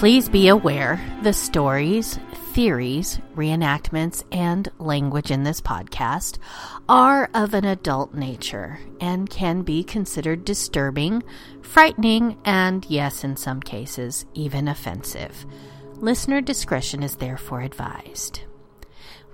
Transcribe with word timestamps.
Please 0.00 0.30
be 0.30 0.48
aware 0.48 0.98
the 1.22 1.34
stories, 1.34 2.18
theories, 2.54 3.20
reenactments, 3.36 4.24
and 4.32 4.66
language 4.78 5.30
in 5.30 5.44
this 5.44 5.60
podcast 5.60 6.38
are 6.88 7.28
of 7.34 7.52
an 7.52 7.66
adult 7.66 8.14
nature 8.14 8.80
and 8.98 9.28
can 9.28 9.60
be 9.60 9.84
considered 9.84 10.42
disturbing, 10.46 11.22
frightening, 11.60 12.38
and, 12.46 12.86
yes, 12.88 13.24
in 13.24 13.36
some 13.36 13.60
cases, 13.60 14.24
even 14.32 14.68
offensive. 14.68 15.44
Listener 15.96 16.40
discretion 16.40 17.02
is 17.02 17.16
therefore 17.16 17.60
advised. 17.60 18.40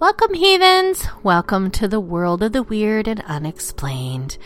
Welcome, 0.01 0.35
heathens! 0.35 1.07
Welcome 1.23 1.71
to 1.71 1.87
the 1.87 2.01
world 2.01 2.43
of 2.43 2.51
the 2.51 2.65
weird 2.65 3.07
and 3.07 3.23
unexplained. 3.23 4.37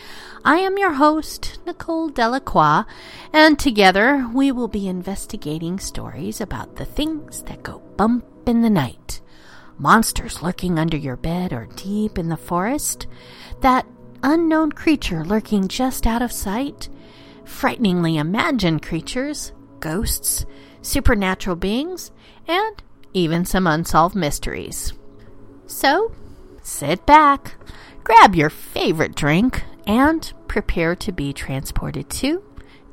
I 0.43 0.57
am 0.57 0.79
your 0.79 0.93
host, 0.93 1.59
Nicole 1.67 2.09
Delacroix, 2.09 2.85
and 3.31 3.59
together 3.59 4.27
we 4.33 4.51
will 4.51 4.67
be 4.67 4.87
investigating 4.87 5.77
stories 5.77 6.41
about 6.41 6.77
the 6.77 6.85
things 6.85 7.43
that 7.43 7.61
go 7.61 7.79
bump 7.95 8.25
in 8.47 8.63
the 8.63 8.69
night. 8.69 9.21
Monsters 9.77 10.41
lurking 10.41 10.79
under 10.79 10.97
your 10.97 11.15
bed 11.15 11.53
or 11.53 11.67
deep 11.75 12.17
in 12.17 12.29
the 12.29 12.37
forest, 12.37 13.05
that 13.59 13.85
unknown 14.23 14.71
creature 14.71 15.23
lurking 15.23 15.67
just 15.67 16.07
out 16.07 16.23
of 16.23 16.31
sight, 16.31 16.89
frighteningly 17.45 18.17
imagined 18.17 18.81
creatures, 18.81 19.51
ghosts, 19.79 20.47
supernatural 20.81 21.55
beings, 21.55 22.11
and 22.47 22.81
even 23.13 23.45
some 23.45 23.67
unsolved 23.67 24.15
mysteries. 24.15 24.93
So, 25.67 26.11
sit 26.63 27.05
back, 27.05 27.53
grab 28.03 28.35
your 28.35 28.49
favorite 28.49 29.13
drink, 29.13 29.63
and 29.87 30.31
prepare 30.51 30.97
to 30.97 31.13
be 31.13 31.31
transported 31.31 32.09
to 32.09 32.43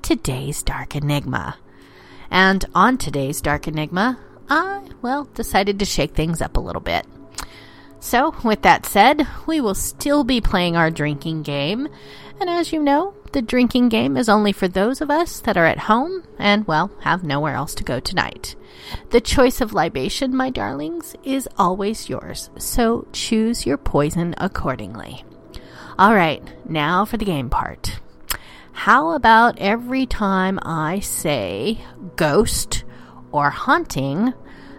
today's 0.01 0.63
Dark 0.63 0.95
Enigma. 0.95 1.59
And 2.31 2.65
on 2.73 2.99
today's 2.99 3.41
Dark 3.41 3.67
Enigma, 3.67 4.17
I, 4.49 4.89
well, 5.03 5.25
decided 5.35 5.81
to 5.81 5.85
shake 5.85 6.15
things 6.15 6.41
up 6.41 6.57
a 6.57 6.61
little 6.61 6.81
bit. 6.81 7.05
So, 7.99 8.33
with 8.45 8.63
that 8.63 8.87
said, 8.87 9.27
we 9.49 9.61
will 9.61 9.75
still 9.75 10.23
be 10.23 10.41
playing 10.41 10.77
our 10.77 10.89
drinking 10.89 11.43
game. 11.43 11.89
And 12.39 12.49
as 12.49 12.73
you 12.73 12.81
know, 12.81 13.15
the 13.33 13.43
drinking 13.43 13.89
game 13.89 14.17
is 14.17 14.29
only 14.29 14.53
for 14.53 14.69
those 14.69 15.01
of 15.01 15.11
us 15.11 15.41
that 15.41 15.57
are 15.57 15.67
at 15.67 15.81
home 15.81 16.23
and, 16.39 16.65
well, 16.69 16.93
have 17.01 17.25
nowhere 17.25 17.57
else 17.57 17.75
to 17.75 17.83
go 17.83 17.99
tonight. 17.99 18.55
The 19.11 19.21
choice 19.21 19.61
of 19.61 19.73
libation, 19.73 20.33
my 20.33 20.51
darlings, 20.51 21.17
is 21.25 21.49
always 21.59 22.09
yours, 22.09 22.51
so 22.57 23.09
choose 23.13 23.67
your 23.67 23.79
poison 23.79 24.37
accordingly. 24.39 25.25
All 25.99 26.15
right, 26.15 26.43
now 26.69 27.05
for 27.05 27.17
the 27.17 27.25
game 27.25 27.51
part. 27.51 27.99
How 28.71 29.11
about 29.11 29.59
every 29.59 30.07
time 30.07 30.61
I 30.63 31.01
say 31.01 31.81
ghost 32.15 32.85
or 33.33 33.51
haunting, 33.51 34.33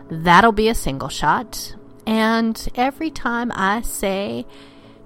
that'll 0.10 0.54
be 0.54 0.70
a 0.70 0.74
single 0.74 1.10
shot. 1.10 1.76
And 2.08 2.66
every 2.76 3.12
time 3.12 3.52
I 3.54 3.82
say 3.82 4.46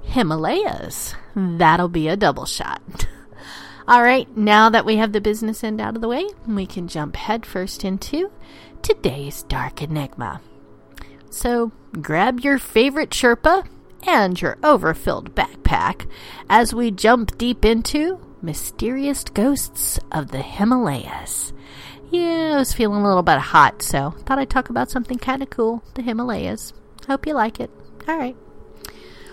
Himalayas, 0.03 1.16
that'll 1.36 1.89
be 1.89 2.08
a 2.08 2.16
double 2.16 2.45
shot. 2.45 3.08
All 3.88 4.03
right, 4.03 4.28
now 4.38 4.69
that 4.69 4.86
we 4.86 4.97
have 4.97 5.14
the 5.14 5.19
business 5.19 5.64
end 5.64 5.81
out 5.81 5.95
of 5.95 6.03
the 6.03 6.08
way, 6.08 6.30
we 6.47 6.67
can 6.67 6.88
jump 6.88 7.16
headfirst 7.16 7.84
into 7.84 8.31
today's 8.84 9.41
Dark 9.41 9.81
Enigma. 9.81 10.41
So 11.31 11.72
grab 12.00 12.41
your 12.41 12.59
favorite 12.59 13.09
Sherpa 13.09 13.67
and 14.06 14.42
your 14.42 14.58
overfilled 14.64 15.36
backpack 15.36 16.08
as 16.50 16.73
we 16.73 16.92
jump 16.92 17.38
deep 17.38 17.66
into 17.66 18.20
Mysterious 18.42 19.23
Ghosts 19.23 20.00
of 20.12 20.32
the 20.32 20.42
Himalayas. 20.42 21.53
Yeah, 22.12 22.53
I 22.56 22.58
was 22.58 22.74
feeling 22.74 23.02
a 23.02 23.08
little 23.08 23.24
bit 23.24 23.40
hot, 23.40 23.81
so 23.81 24.12
thought 24.25 24.38
I'd 24.40 24.50
talk 24.50 24.69
about 24.69 24.91
something 24.91 25.18
kind 25.18 25.41
of 25.41 25.50
cool 25.50 25.84
the 25.96 26.02
Himalayas. 26.02 26.74
Hope 27.08 27.25
you 27.25 27.34
like 27.34 27.59
it. 27.59 27.72
All 28.08 28.18
right. 28.18 28.36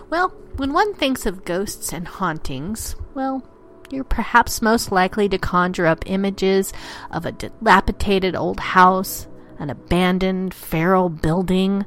Well, 0.09 0.31
when 0.57 0.73
one 0.73 0.95
thinks 0.95 1.27
of 1.27 1.45
ghosts 1.45 1.93
and 1.93 2.07
hauntings, 2.07 2.97
well, 3.15 3.47
you're 3.91 4.05
perhaps 4.05 4.63
most 4.63 4.93
likely 4.93 5.29
to 5.29 5.39
conjure 5.39 5.87
up 5.87 6.05
images 6.07 6.73
of 7.11 7.27
a 7.27 7.33
dilapidated 7.33 8.35
old 8.35 8.61
house, 8.61 9.27
an 9.59 9.71
abandoned 9.71 10.55
feral 10.55 11.09
building, 11.09 11.85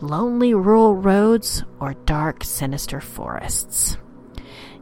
lonely 0.00 0.54
rural 0.54 0.94
roads, 0.96 1.64
or 1.80 1.94
dark, 2.04 2.44
sinister 2.44 3.00
forests. 3.00 3.96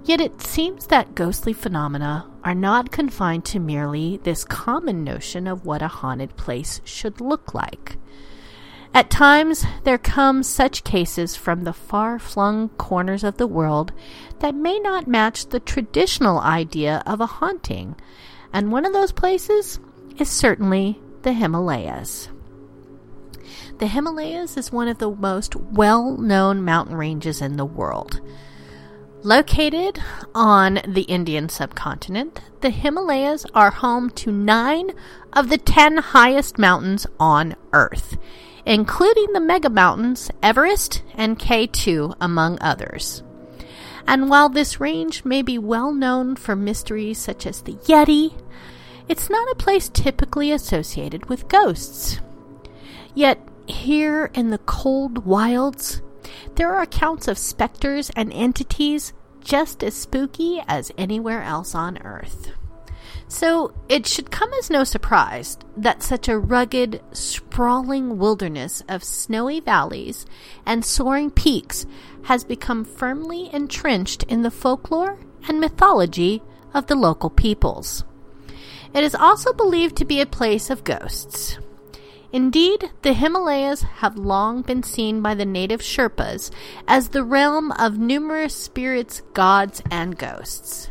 Yet 0.05 0.21
it 0.21 0.41
seems 0.41 0.87
that 0.87 1.17
ghostly 1.17 1.53
phenomena 1.53 2.31
are 2.45 2.55
not 2.55 2.93
confined 2.93 3.45
to 3.47 3.59
merely 3.59 4.19
this 4.19 4.45
common 4.45 5.03
notion 5.03 5.49
of 5.49 5.67
what 5.67 5.83
a 5.83 5.89
haunted 5.89 6.37
place 6.37 6.81
should 6.85 7.21
look 7.21 7.55
like. 7.55 7.97
At 8.95 9.11
times, 9.11 9.67
there 9.85 9.99
come 9.99 10.43
such 10.43 10.85
cases 10.85 11.35
from 11.37 11.65
the 11.65 11.73
far 11.73 12.19
flung 12.19 12.69
corners 12.71 13.25
of 13.25 13.37
the 13.37 13.47
world 13.47 13.93
that 14.39 14.55
may 14.55 14.79
not 14.79 15.09
match 15.09 15.47
the 15.47 15.61
traditional 15.61 16.39
idea 16.39 17.03
of 17.05 17.21
a 17.21 17.27
haunting, 17.27 17.97
and 18.53 18.71
one 18.71 18.87
of 18.87 18.93
those 18.93 19.13
places 19.13 19.81
is 20.19 20.31
certainly 20.31 21.01
the 21.23 21.33
Himalayas. 21.33 22.29
The 23.79 23.87
Himalayas 23.87 24.57
is 24.57 24.73
one 24.73 24.89
of 24.89 24.99
the 24.99 25.11
most 25.11 25.57
well 25.57 26.17
known 26.17 26.65
mountain 26.65 26.97
ranges 26.97 27.41
in 27.41 27.57
the 27.57 27.65
world. 27.65 28.21
Located 29.23 29.99
on 30.35 30.81
the 30.87 31.03
Indian 31.03 31.49
subcontinent, 31.49 32.41
the 32.61 32.71
Himalayas 32.71 33.45
are 33.55 33.71
home 33.71 34.11
to 34.11 34.31
nine 34.31 34.91
of 35.33 35.49
the 35.49 35.59
ten 35.59 35.97
highest 35.97 36.59
mountains 36.59 37.07
on 37.19 37.57
Earth, 37.73 38.19
including 38.65 39.33
the 39.33 39.41
mega 39.41 39.69
mountains 39.69 40.31
Everest 40.43 41.03
and 41.15 41.39
K2, 41.39 42.15
among 42.21 42.59
others. 42.61 43.23
And 44.07 44.31
while 44.31 44.49
this 44.49 44.79
range 44.79 45.25
may 45.25 45.43
be 45.43 45.59
well 45.59 45.93
known 45.93 46.37
for 46.37 46.55
mysteries 46.55 47.19
such 47.19 47.47
as 47.47 47.63
the 47.63 47.75
Yeti, 47.75 48.41
it's 49.09 49.29
not 49.29 49.51
a 49.51 49.57
place 49.57 49.89
typically 49.89 50.53
associated 50.53 51.27
with 51.27 51.49
ghosts. 51.49 52.21
Yet, 53.17 53.41
here 53.67 54.31
in 54.35 54.51
the 54.51 54.59
cold 54.59 55.25
wilds, 55.25 56.03
there 56.55 56.75
are 56.75 56.83
accounts 56.83 57.27
of 57.29 57.39
specters 57.39 58.11
and 58.15 58.31
entities 58.31 59.15
just 59.41 59.83
as 59.83 59.95
spooky 59.95 60.63
as 60.69 60.93
anywhere 60.99 61.43
else 61.43 61.75
on 61.75 61.97
Earth. 62.03 62.53
So 63.27 63.75
it 63.89 64.07
should 64.07 64.31
come 64.31 64.53
as 64.55 64.69
no 64.69 64.85
surprise 64.85 65.57
that 65.79 66.03
such 66.03 66.29
a 66.29 66.39
rugged, 66.39 67.03
sprawling 67.13 68.19
wilderness 68.19 68.83
of 68.87 69.03
snowy 69.03 69.61
valleys 69.61 70.27
and 70.67 70.85
soaring 70.85 71.31
peaks 71.31 71.87
has 72.25 72.45
become 72.45 72.85
firmly 72.85 73.49
entrenched 73.51 74.25
in 74.25 74.43
the 74.43 74.51
folklore 74.51 75.19
and 75.49 75.59
mythology 75.59 76.43
of 76.75 76.87
the 76.87 76.95
local 76.95 77.31
peoples. 77.31 78.05
It 78.93 79.03
is 79.03 79.15
also 79.15 79.55
believed 79.55 79.97
to 79.97 80.05
be 80.05 80.21
a 80.21 80.27
place 80.27 80.69
of 80.69 80.85
ghosts. 80.85 81.59
Indeed, 82.37 82.91
the 83.01 83.15
Himalayas 83.15 83.81
have 83.81 84.19
long 84.19 84.61
been 84.61 84.83
seen 84.83 85.23
by 85.23 85.35
the 85.35 85.47
native 85.47 85.81
Sherpas 85.81 86.51
as 86.87 87.09
the 87.09 87.25
realm 87.25 87.73
of 87.73 87.97
numerous 87.97 88.55
spirits, 88.55 89.23
gods, 89.33 89.83
and 89.91 90.19
ghosts. 90.19 90.91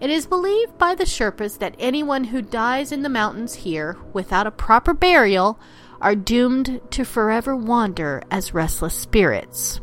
It 0.00 0.08
is 0.08 0.24
believed 0.24 0.78
by 0.78 0.94
the 0.94 1.02
Sherpas 1.02 1.58
that 1.58 1.74
anyone 1.80 2.22
who 2.22 2.40
dies 2.40 2.92
in 2.92 3.02
the 3.02 3.08
mountains 3.08 3.54
here 3.54 3.96
without 4.12 4.46
a 4.46 4.52
proper 4.52 4.94
burial 4.94 5.58
are 6.00 6.14
doomed 6.14 6.80
to 6.92 7.04
forever 7.04 7.56
wander 7.56 8.22
as 8.30 8.54
restless 8.54 8.94
spirits. 8.94 9.80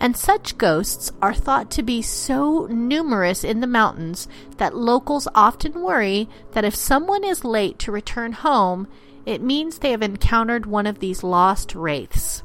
And 0.00 0.16
such 0.16 0.56
ghosts 0.56 1.12
are 1.20 1.34
thought 1.34 1.70
to 1.72 1.82
be 1.82 2.00
so 2.00 2.66
numerous 2.70 3.44
in 3.44 3.60
the 3.60 3.66
mountains 3.66 4.26
that 4.56 4.74
locals 4.74 5.28
often 5.34 5.82
worry 5.82 6.30
that 6.52 6.64
if 6.64 6.74
someone 6.74 7.24
is 7.24 7.44
late 7.44 7.78
to 7.80 7.92
return 7.92 8.32
home, 8.32 8.88
it 9.28 9.42
means 9.42 9.78
they 9.78 9.90
have 9.90 10.00
encountered 10.00 10.64
one 10.64 10.86
of 10.86 11.00
these 11.00 11.22
lost 11.22 11.74
wraiths, 11.74 12.42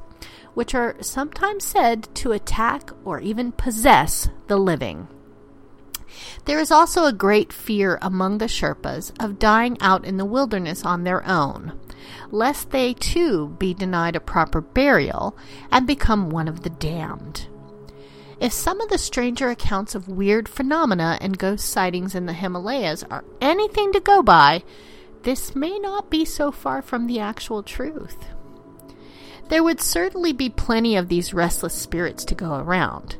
which 0.53 0.75
are 0.75 0.97
sometimes 0.99 1.63
said 1.63 2.13
to 2.13 2.33
attack 2.33 2.91
or 3.05 3.21
even 3.21 3.53
possess 3.53 4.27
the 4.47 4.57
living. 4.57 5.07
There 6.43 6.59
is 6.59 6.71
also 6.71 7.05
a 7.05 7.13
great 7.13 7.53
fear 7.53 7.97
among 8.01 8.37
the 8.37 8.49
Sherpas 8.49 9.13
of 9.23 9.39
dying 9.39 9.77
out 9.79 10.03
in 10.03 10.17
the 10.17 10.25
wilderness 10.25 10.83
on 10.83 11.05
their 11.05 11.25
own, 11.25 11.79
lest 12.31 12.71
they 12.71 12.93
too 12.93 13.55
be 13.57 13.73
denied 13.73 14.17
a 14.17 14.19
proper 14.19 14.59
burial 14.59 15.37
and 15.71 15.87
become 15.87 16.29
one 16.29 16.49
of 16.49 16.63
the 16.63 16.69
damned. 16.69 17.47
If 18.41 18.51
some 18.51 18.81
of 18.81 18.89
the 18.89 18.97
stranger 18.97 19.47
accounts 19.47 19.95
of 19.95 20.09
weird 20.09 20.49
phenomena 20.49 21.17
and 21.21 21.37
ghost 21.37 21.69
sightings 21.69 22.13
in 22.13 22.25
the 22.25 22.33
Himalayas 22.33 23.05
are 23.09 23.23
anything 23.39 23.93
to 23.93 24.01
go 24.01 24.21
by, 24.21 24.63
this 25.23 25.55
may 25.55 25.79
not 25.79 26.09
be 26.09 26.25
so 26.25 26.51
far 26.51 26.81
from 26.81 27.07
the 27.07 27.19
actual 27.19 27.63
truth. 27.63 28.27
There 29.49 29.63
would 29.63 29.81
certainly 29.81 30.33
be 30.33 30.49
plenty 30.49 30.95
of 30.95 31.09
these 31.09 31.33
restless 31.33 31.73
spirits 31.73 32.25
to 32.25 32.35
go 32.35 32.55
around. 32.55 33.17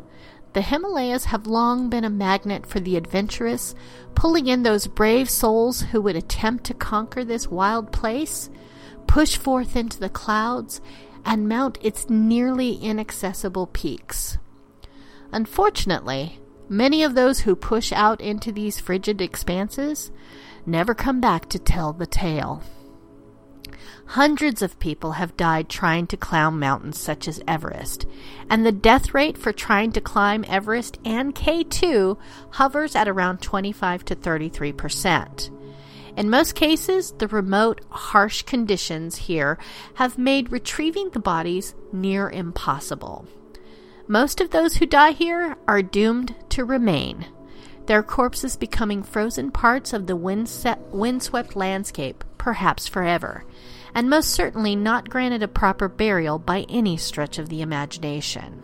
The 0.53 0.61
Himalayas 0.61 1.25
have 1.25 1.47
long 1.47 1.89
been 1.89 2.03
a 2.03 2.09
magnet 2.09 2.65
for 2.65 2.79
the 2.79 2.95
adventurous, 2.95 3.73
pulling 4.15 4.47
in 4.47 4.63
those 4.63 4.87
brave 4.87 5.29
souls 5.29 5.81
who 5.81 6.01
would 6.01 6.15
attempt 6.15 6.65
to 6.65 6.73
conquer 6.73 7.23
this 7.23 7.47
wild 7.47 7.91
place, 7.91 8.49
push 9.07 9.35
forth 9.35 9.75
into 9.75 9.99
the 9.99 10.09
clouds, 10.09 10.79
and 11.25 11.49
mount 11.49 11.79
its 11.81 12.09
nearly 12.09 12.75
inaccessible 12.75 13.67
peaks. 13.67 14.37
Unfortunately, 15.31 16.39
many 16.69 17.01
of 17.01 17.15
those 17.15 17.41
who 17.41 17.55
push 17.55 17.91
out 17.91 18.21
into 18.21 18.51
these 18.51 18.79
frigid 18.79 19.21
expanses 19.21 20.11
never 20.65 20.93
come 20.93 21.19
back 21.19 21.49
to 21.49 21.59
tell 21.59 21.93
the 21.93 22.05
tale. 22.05 22.61
Hundreds 24.05 24.61
of 24.61 24.79
people 24.79 25.13
have 25.13 25.37
died 25.37 25.69
trying 25.69 26.05
to 26.07 26.17
climb 26.17 26.59
mountains 26.59 26.99
such 26.99 27.27
as 27.27 27.41
Everest, 27.47 28.05
and 28.49 28.65
the 28.65 28.71
death 28.71 29.13
rate 29.13 29.37
for 29.37 29.53
trying 29.53 29.91
to 29.93 30.01
climb 30.01 30.45
Everest 30.47 30.99
and 31.05 31.33
K2 31.33 32.17
hovers 32.51 32.95
at 32.95 33.07
around 33.07 33.41
25 33.41 34.05
to 34.05 34.15
33 34.15 34.73
percent. 34.73 35.49
In 36.15 36.29
most 36.29 36.53
cases, 36.53 37.13
the 37.13 37.27
remote, 37.27 37.81
harsh 37.89 38.43
conditions 38.43 39.15
here 39.15 39.57
have 39.95 40.17
made 40.17 40.51
retrieving 40.51 41.09
the 41.09 41.19
bodies 41.19 41.73
near 41.91 42.29
impossible. 42.29 43.25
Most 44.07 44.39
of 44.39 44.51
those 44.51 44.75
who 44.75 44.85
die 44.85 45.11
here 45.11 45.57
are 45.67 45.81
doomed 45.81 46.35
to 46.49 46.65
remain, 46.65 47.25
their 47.85 48.03
corpses 48.03 48.55
becoming 48.55 49.03
frozen 49.03 49.51
parts 49.51 49.93
of 49.93 50.07
the 50.07 50.15
windswept 50.15 51.55
landscape, 51.55 52.23
perhaps 52.37 52.87
forever, 52.87 53.43
and 53.93 54.09
most 54.09 54.29
certainly 54.29 54.75
not 54.75 55.09
granted 55.09 55.43
a 55.43 55.47
proper 55.47 55.87
burial 55.87 56.39
by 56.39 56.65
any 56.69 56.97
stretch 56.97 57.37
of 57.37 57.49
the 57.49 57.61
imagination. 57.61 58.63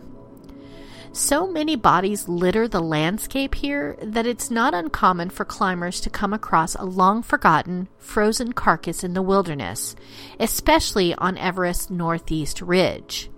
So 1.12 1.48
many 1.48 1.74
bodies 1.74 2.28
litter 2.28 2.68
the 2.68 2.80
landscape 2.80 3.56
here 3.56 3.96
that 4.00 4.26
it's 4.26 4.48
not 4.48 4.74
uncommon 4.74 5.30
for 5.30 5.44
climbers 5.44 6.00
to 6.02 6.10
come 6.10 6.32
across 6.32 6.76
a 6.76 6.84
long 6.84 7.24
forgotten, 7.24 7.88
frozen 7.98 8.52
carcass 8.52 9.02
in 9.02 9.14
the 9.14 9.22
wilderness, 9.22 9.96
especially 10.38 11.12
on 11.16 11.36
Everest's 11.36 11.90
northeast 11.90 12.62
ridge. 12.62 13.28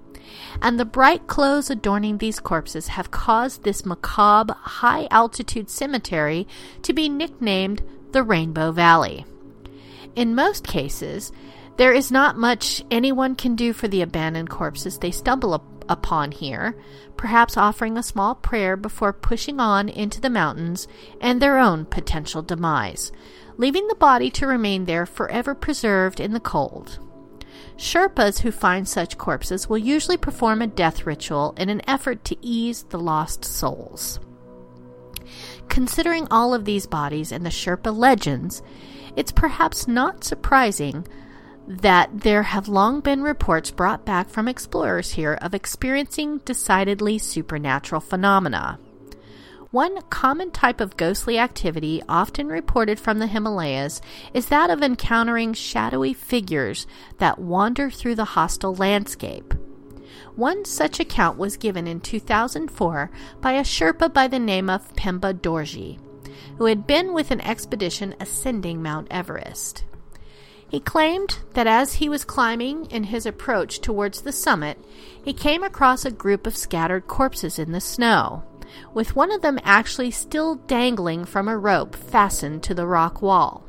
And 0.60 0.78
the 0.78 0.84
bright 0.84 1.26
clothes 1.26 1.70
adorning 1.70 2.18
these 2.18 2.40
corpses 2.40 2.88
have 2.88 3.10
caused 3.10 3.62
this 3.62 3.84
macabre, 3.86 4.54
high 4.54 5.08
altitude 5.10 5.70
cemetery 5.70 6.46
to 6.82 6.92
be 6.92 7.08
nicknamed 7.08 7.82
the 8.12 8.22
Rainbow 8.22 8.72
Valley. 8.72 9.24
In 10.14 10.34
most 10.34 10.66
cases, 10.66 11.32
there 11.78 11.92
is 11.92 12.12
not 12.12 12.36
much 12.36 12.84
anyone 12.90 13.34
can 13.34 13.56
do 13.56 13.72
for 13.72 13.88
the 13.88 14.02
abandoned 14.02 14.50
corpses 14.50 14.98
they 14.98 15.10
stumble 15.10 15.54
upon 15.54 15.72
upon 15.88 16.32
here, 16.32 16.76
perhaps 17.16 17.56
offering 17.56 17.96
a 17.96 18.02
small 18.02 18.34
prayer 18.34 18.76
before 18.76 19.12
pushing 19.12 19.60
on 19.60 19.88
into 19.88 20.20
the 20.20 20.30
mountains 20.30 20.88
and 21.20 21.40
their 21.40 21.58
own 21.58 21.84
potential 21.84 22.42
demise, 22.42 23.12
leaving 23.56 23.86
the 23.88 23.94
body 23.94 24.30
to 24.30 24.46
remain 24.46 24.84
there 24.84 25.06
forever 25.06 25.54
preserved 25.54 26.20
in 26.20 26.32
the 26.32 26.40
cold. 26.40 26.98
Sherpas 27.76 28.40
who 28.40 28.50
find 28.50 28.86
such 28.86 29.18
corpses 29.18 29.68
will 29.68 29.78
usually 29.78 30.16
perform 30.16 30.62
a 30.62 30.66
death 30.66 31.06
ritual 31.06 31.54
in 31.56 31.68
an 31.68 31.82
effort 31.88 32.24
to 32.24 32.36
ease 32.40 32.84
the 32.84 32.98
lost 32.98 33.44
souls. 33.44 34.20
Considering 35.68 36.28
all 36.30 36.54
of 36.54 36.64
these 36.64 36.86
bodies 36.86 37.32
and 37.32 37.46
the 37.46 37.50
Sherpa 37.50 37.96
legends, 37.96 38.62
it's 39.16 39.32
perhaps 39.32 39.88
not 39.88 40.24
surprising 40.24 41.06
that 41.66 42.10
there 42.20 42.42
have 42.42 42.68
long 42.68 43.00
been 43.00 43.22
reports 43.22 43.70
brought 43.70 44.04
back 44.04 44.28
from 44.28 44.48
explorers 44.48 45.12
here 45.12 45.34
of 45.40 45.54
experiencing 45.54 46.38
decidedly 46.38 47.18
supernatural 47.18 48.00
phenomena. 48.00 48.78
One 49.72 50.02
common 50.10 50.50
type 50.50 50.82
of 50.82 50.98
ghostly 50.98 51.38
activity 51.38 52.02
often 52.06 52.48
reported 52.48 53.00
from 53.00 53.18
the 53.18 53.26
Himalayas 53.26 54.02
is 54.34 54.48
that 54.48 54.68
of 54.68 54.82
encountering 54.82 55.54
shadowy 55.54 56.12
figures 56.12 56.86
that 57.16 57.38
wander 57.38 57.90
through 57.90 58.16
the 58.16 58.36
hostile 58.36 58.74
landscape. 58.74 59.54
One 60.36 60.66
such 60.66 61.00
account 61.00 61.38
was 61.38 61.56
given 61.56 61.86
in 61.86 62.00
2004 62.00 63.10
by 63.40 63.52
a 63.52 63.62
Sherpa 63.62 64.12
by 64.12 64.28
the 64.28 64.38
name 64.38 64.68
of 64.68 64.94
Pemba 64.94 65.32
Dorji, 65.32 65.98
who 66.58 66.66
had 66.66 66.86
been 66.86 67.14
with 67.14 67.30
an 67.30 67.40
expedition 67.40 68.14
ascending 68.20 68.82
Mount 68.82 69.08
Everest. 69.10 69.84
He 70.68 70.80
claimed 70.80 71.38
that 71.54 71.66
as 71.66 71.94
he 71.94 72.10
was 72.10 72.26
climbing 72.26 72.90
in 72.90 73.04
his 73.04 73.24
approach 73.24 73.80
towards 73.80 74.20
the 74.20 74.32
summit, 74.32 74.78
he 75.24 75.32
came 75.32 75.62
across 75.62 76.04
a 76.04 76.10
group 76.10 76.46
of 76.46 76.58
scattered 76.58 77.06
corpses 77.06 77.58
in 77.58 77.72
the 77.72 77.80
snow, 77.80 78.42
with 78.94 79.16
one 79.16 79.32
of 79.32 79.42
them 79.42 79.58
actually 79.62 80.10
still 80.10 80.56
dangling 80.56 81.24
from 81.24 81.48
a 81.48 81.56
rope 81.56 81.94
fastened 81.94 82.62
to 82.62 82.74
the 82.74 82.86
rock 82.86 83.22
wall. 83.22 83.64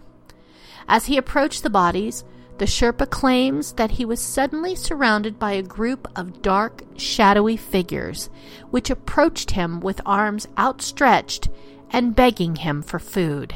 As 0.88 1.06
he 1.06 1.18
approached 1.18 1.64
the 1.64 1.70
bodies, 1.70 2.24
the 2.58 2.66
Sherpa 2.66 3.10
claims 3.10 3.74
that 3.74 3.92
he 3.92 4.06
was 4.06 4.20
suddenly 4.20 4.76
surrounded 4.76 5.40
by 5.40 5.54
a 5.54 5.64
group 5.64 6.08
of 6.16 6.42
dark, 6.42 6.84
shadowy 6.98 7.58
figures, 7.58 8.30
which 8.70 8.90
approached 8.90 9.52
him 9.52 9.80
with 9.80 10.02
arms 10.06 10.48
outstretched 10.58 11.50
and 11.90 12.16
begging 12.16 12.58
him 12.58 12.82
for 12.82 13.00
food. 13.00 13.56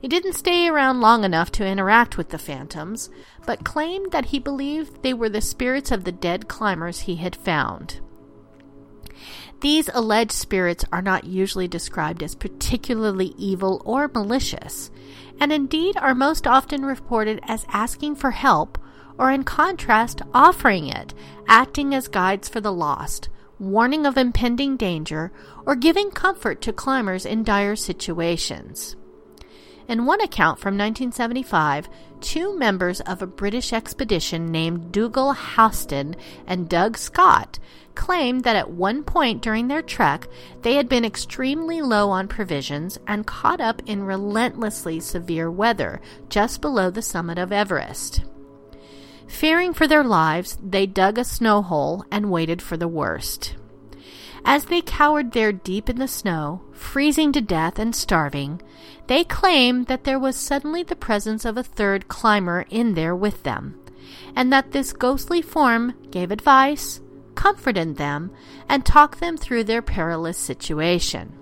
He 0.00 0.08
didn't 0.08 0.32
stay 0.32 0.66
around 0.66 1.00
long 1.00 1.22
enough 1.22 1.52
to 1.52 1.66
interact 1.66 2.18
with 2.18 2.30
the 2.30 2.38
phantoms, 2.38 3.08
but 3.46 3.64
claimed 3.64 4.10
that 4.10 4.26
he 4.26 4.40
believed 4.40 5.02
they 5.02 5.14
were 5.14 5.28
the 5.28 5.40
spirits 5.40 5.92
of 5.92 6.02
the 6.02 6.10
dead 6.10 6.48
climbers 6.48 7.02
he 7.02 7.16
had 7.16 7.36
found. 7.36 8.00
These 9.62 9.88
alleged 9.94 10.32
spirits 10.32 10.84
are 10.92 11.00
not 11.00 11.22
usually 11.22 11.68
described 11.68 12.24
as 12.24 12.34
particularly 12.34 13.32
evil 13.38 13.80
or 13.84 14.10
malicious, 14.12 14.90
and 15.38 15.52
indeed 15.52 15.96
are 15.96 16.16
most 16.16 16.48
often 16.48 16.84
reported 16.84 17.38
as 17.44 17.64
asking 17.68 18.16
for 18.16 18.32
help, 18.32 18.76
or 19.16 19.30
in 19.30 19.44
contrast, 19.44 20.20
offering 20.34 20.88
it, 20.88 21.14
acting 21.46 21.94
as 21.94 22.08
guides 22.08 22.48
for 22.48 22.60
the 22.60 22.72
lost, 22.72 23.28
warning 23.60 24.04
of 24.04 24.16
impending 24.18 24.76
danger, 24.76 25.30
or 25.64 25.76
giving 25.76 26.10
comfort 26.10 26.60
to 26.62 26.72
climbers 26.72 27.24
in 27.24 27.44
dire 27.44 27.76
situations. 27.76 28.96
In 29.92 30.06
one 30.06 30.22
account 30.22 30.58
from 30.58 30.78
1975, 30.78 31.86
two 32.22 32.56
members 32.56 33.02
of 33.02 33.20
a 33.20 33.26
British 33.26 33.74
expedition 33.74 34.46
named 34.46 34.90
Dougal 34.90 35.34
Haston 35.34 36.14
and 36.46 36.66
Doug 36.66 36.96
Scott 36.96 37.58
claimed 37.94 38.42
that 38.44 38.56
at 38.56 38.70
one 38.70 39.04
point 39.04 39.42
during 39.42 39.68
their 39.68 39.82
trek 39.82 40.28
they 40.62 40.76
had 40.76 40.88
been 40.88 41.04
extremely 41.04 41.82
low 41.82 42.08
on 42.08 42.26
provisions 42.26 42.98
and 43.06 43.26
caught 43.26 43.60
up 43.60 43.82
in 43.84 44.04
relentlessly 44.04 44.98
severe 44.98 45.50
weather 45.50 46.00
just 46.30 46.62
below 46.62 46.88
the 46.88 47.02
summit 47.02 47.36
of 47.36 47.52
Everest. 47.52 48.24
Fearing 49.26 49.74
for 49.74 49.86
their 49.86 50.04
lives, 50.04 50.56
they 50.62 50.86
dug 50.86 51.18
a 51.18 51.22
snow 51.22 51.60
hole 51.60 52.06
and 52.10 52.30
waited 52.30 52.62
for 52.62 52.78
the 52.78 52.88
worst. 52.88 53.56
As 54.44 54.64
they 54.64 54.80
cowered 54.80 55.32
there 55.32 55.52
deep 55.52 55.88
in 55.88 55.98
the 55.98 56.08
snow, 56.08 56.62
freezing 56.72 57.30
to 57.32 57.40
death 57.40 57.78
and 57.78 57.94
starving, 57.94 58.60
they 59.06 59.24
claim 59.24 59.84
that 59.84 60.04
there 60.04 60.18
was 60.18 60.36
suddenly 60.36 60.82
the 60.82 60.96
presence 60.96 61.44
of 61.44 61.56
a 61.56 61.62
third 61.62 62.08
climber 62.08 62.64
in 62.70 62.94
there 62.94 63.14
with 63.14 63.42
them, 63.42 63.78
and 64.36 64.52
that 64.52 64.72
this 64.72 64.92
ghostly 64.92 65.42
form 65.42 65.94
gave 66.10 66.30
advice, 66.30 67.00
comforted 67.34 67.96
them, 67.96 68.30
and 68.68 68.84
talked 68.86 69.20
them 69.20 69.36
through 69.36 69.64
their 69.64 69.82
perilous 69.82 70.38
situation. 70.38 71.36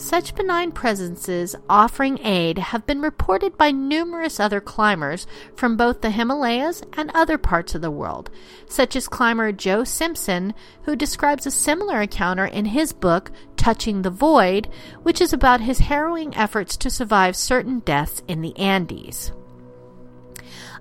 Such 0.00 0.34
benign 0.34 0.72
presences 0.72 1.54
offering 1.68 2.18
aid 2.24 2.56
have 2.56 2.86
been 2.86 3.02
reported 3.02 3.58
by 3.58 3.70
numerous 3.70 4.40
other 4.40 4.58
climbers 4.58 5.26
from 5.54 5.76
both 5.76 6.00
the 6.00 6.10
Himalayas 6.10 6.82
and 6.94 7.10
other 7.10 7.36
parts 7.36 7.74
of 7.74 7.82
the 7.82 7.90
world, 7.90 8.30
such 8.66 8.96
as 8.96 9.06
climber 9.06 9.52
Joe 9.52 9.84
Simpson, 9.84 10.54
who 10.84 10.96
describes 10.96 11.44
a 11.44 11.50
similar 11.50 12.00
encounter 12.00 12.46
in 12.46 12.64
his 12.64 12.94
book 12.94 13.30
Touching 13.58 14.00
the 14.00 14.10
Void, 14.10 14.70
which 15.02 15.20
is 15.20 15.34
about 15.34 15.60
his 15.60 15.80
harrowing 15.80 16.34
efforts 16.34 16.78
to 16.78 16.88
survive 16.88 17.36
certain 17.36 17.80
deaths 17.80 18.22
in 18.26 18.40
the 18.40 18.56
Andes. 18.58 19.32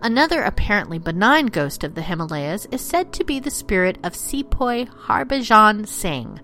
Another 0.02 0.44
apparently 0.44 0.98
benign 0.98 1.48
ghost 1.48 1.84
of 1.84 1.94
the 1.94 2.04
Himalayas 2.04 2.68
is 2.72 2.80
said 2.80 3.12
to 3.14 3.26
be 3.26 3.42
the 3.42 3.52
spirit 3.52 3.98
of 4.02 4.16
Sepoy 4.16 4.86
Harbhajan 4.86 5.90
Singh, 5.90 6.40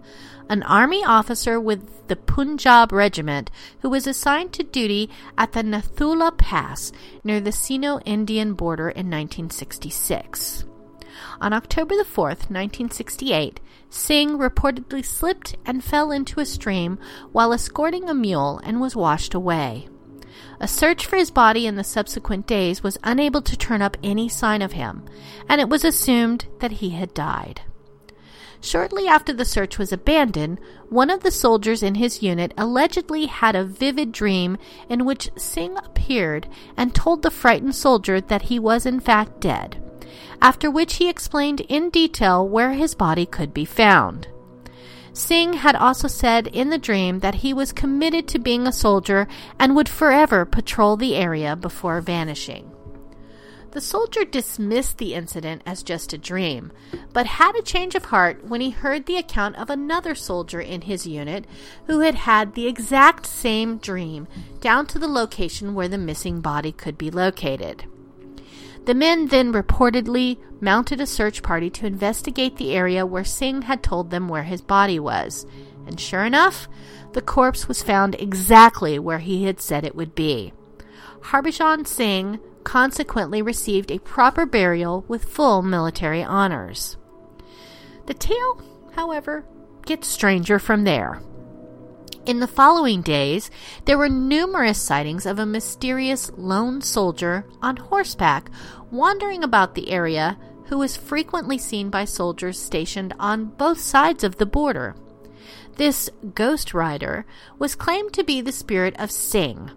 an 0.49 0.63
army 0.63 1.03
officer 1.03 1.59
with 1.59 2.07
the 2.07 2.15
Punjab 2.15 2.91
Regiment 2.91 3.49
who 3.81 3.89
was 3.89 4.07
assigned 4.07 4.53
to 4.53 4.63
duty 4.63 5.09
at 5.37 5.53
the 5.53 5.63
Nathula 5.63 6.37
Pass 6.37 6.91
near 7.23 7.39
the 7.39 7.51
Sino 7.51 7.99
Indian 8.01 8.53
border 8.53 8.89
in 8.89 9.09
1966. 9.09 10.65
On 11.41 11.53
October 11.53 12.03
4, 12.03 12.25
1968, 12.25 13.59
Singh 13.89 14.37
reportedly 14.37 15.03
slipped 15.03 15.55
and 15.65 15.83
fell 15.83 16.11
into 16.11 16.39
a 16.39 16.45
stream 16.45 16.99
while 17.31 17.53
escorting 17.53 18.09
a 18.09 18.13
mule 18.13 18.59
and 18.63 18.81
was 18.81 18.95
washed 18.95 19.33
away. 19.33 19.87
A 20.59 20.67
search 20.67 21.05
for 21.05 21.15
his 21.15 21.31
body 21.31 21.65
in 21.65 21.75
the 21.75 21.83
subsequent 21.83 22.47
days 22.47 22.83
was 22.83 22.97
unable 23.03 23.41
to 23.41 23.57
turn 23.57 23.81
up 23.81 23.97
any 24.03 24.27
sign 24.29 24.61
of 24.61 24.73
him, 24.73 25.05
and 25.47 25.61
it 25.61 25.69
was 25.69 25.83
assumed 25.83 26.47
that 26.59 26.73
he 26.73 26.91
had 26.91 27.13
died. 27.13 27.61
Shortly 28.65 29.07
after 29.07 29.31
the 29.31 29.45
search 29.45 29.77
was 29.77 29.93
abandoned, 29.93 30.59
one 30.89 31.11
of 31.11 31.19
the 31.21 31.29
soldiers 31.29 31.83
in 31.83 31.93
his 31.93 32.23
unit 32.23 32.51
allegedly 32.57 33.27
had 33.27 33.55
a 33.55 33.63
vivid 33.63 34.11
dream 34.11 34.57
in 34.89 35.05
which 35.05 35.29
Singh 35.37 35.77
appeared 35.77 36.47
and 36.75 36.95
told 36.95 37.21
the 37.21 37.29
frightened 37.29 37.75
soldier 37.75 38.19
that 38.19 38.41
he 38.41 38.57
was 38.57 38.87
in 38.87 38.99
fact 38.99 39.39
dead, 39.39 39.79
after 40.41 40.71
which 40.71 40.95
he 40.95 41.07
explained 41.07 41.61
in 41.61 41.91
detail 41.91 42.49
where 42.49 42.73
his 42.73 42.95
body 42.95 43.27
could 43.27 43.53
be 43.53 43.65
found. 43.65 44.29
Singh 45.13 45.53
had 45.53 45.75
also 45.75 46.07
said 46.07 46.47
in 46.47 46.71
the 46.71 46.79
dream 46.79 47.19
that 47.19 47.35
he 47.35 47.53
was 47.53 47.71
committed 47.71 48.27
to 48.29 48.39
being 48.39 48.65
a 48.65 48.71
soldier 48.71 49.27
and 49.59 49.75
would 49.75 49.87
forever 49.87 50.43
patrol 50.43 50.97
the 50.97 51.15
area 51.15 51.55
before 51.55 52.01
vanishing. 52.01 52.74
The 53.75 53.81
soldier 53.81 54.23
dismissed 54.23 54.99
the 54.99 55.13
incident 55.13 55.61
as 55.65 55.83
just 55.83 56.13
a 56.13 56.17
dream, 56.17 56.71
but 57.11 57.25
had 57.25 57.57
a 57.57 57.61
change 57.61 57.93
of 57.93 58.05
heart 58.05 58.45
when 58.47 58.61
he 58.61 58.69
heard 58.69 59.05
the 59.05 59.17
account 59.17 59.57
of 59.57 59.69
another 59.69 60.15
soldier 60.15 60.61
in 60.61 60.83
his 60.83 61.05
unit 61.05 61.43
who 61.85 61.99
had 61.99 62.15
had 62.15 62.53
the 62.53 62.67
exact 62.67 63.25
same 63.25 63.77
dream, 63.77 64.29
down 64.61 64.85
to 64.87 64.97
the 64.97 65.09
location 65.09 65.75
where 65.75 65.89
the 65.89 65.97
missing 65.97 66.39
body 66.39 66.71
could 66.71 66.97
be 66.97 67.11
located. 67.11 67.83
The 68.85 68.95
men 68.95 69.27
then 69.27 69.51
reportedly 69.51 70.37
mounted 70.61 71.01
a 71.01 71.05
search 71.05 71.43
party 71.43 71.69
to 71.71 71.85
investigate 71.85 72.55
the 72.55 72.71
area 72.73 73.05
where 73.05 73.25
Singh 73.25 73.63
had 73.63 73.83
told 73.83 74.09
them 74.09 74.29
where 74.29 74.43
his 74.43 74.61
body 74.61 74.99
was, 74.99 75.45
and 75.85 75.99
sure 75.99 76.23
enough, 76.23 76.69
the 77.11 77.21
corpse 77.21 77.67
was 77.67 77.83
found 77.83 78.15
exactly 78.21 78.97
where 78.97 79.19
he 79.19 79.43
had 79.43 79.59
said 79.59 79.83
it 79.83 79.95
would 79.95 80.15
be. 80.15 80.53
Harbhajan 81.23 81.85
Singh 81.85 82.39
consequently 82.65 83.41
received 83.41 83.89
a 83.89 83.99
proper 83.99 84.45
burial 84.45 85.05
with 85.07 85.23
full 85.23 85.61
military 85.61 86.21
honors. 86.21 86.97
The 88.07 88.13
tale, 88.13 88.61
however, 88.95 89.45
gets 89.85 90.07
stranger 90.07 90.59
from 90.59 90.83
there. 90.83 91.21
In 92.25 92.39
the 92.39 92.47
following 92.47 93.01
days, 93.01 93.51
there 93.85 93.99
were 93.99 94.09
numerous 94.09 94.81
sightings 94.81 95.27
of 95.27 95.37
a 95.37 95.45
mysterious 95.45 96.31
lone 96.35 96.81
soldier 96.81 97.45
on 97.61 97.77
horseback 97.77 98.49
wandering 98.89 99.43
about 99.43 99.75
the 99.75 99.89
area 99.91 100.37
who 100.65 100.79
was 100.79 100.97
frequently 100.97 101.59
seen 101.59 101.91
by 101.91 102.03
soldiers 102.03 102.59
stationed 102.59 103.13
on 103.19 103.45
both 103.45 103.79
sides 103.79 104.23
of 104.23 104.37
the 104.37 104.45
border. 104.47 104.95
This 105.75 106.09
ghost 106.33 106.73
rider 106.73 107.27
was 107.59 107.75
claimed 107.75 108.13
to 108.13 108.23
be 108.23 108.41
the 108.41 108.51
spirit 108.51 108.95
of 108.97 109.11
Singh, 109.11 109.69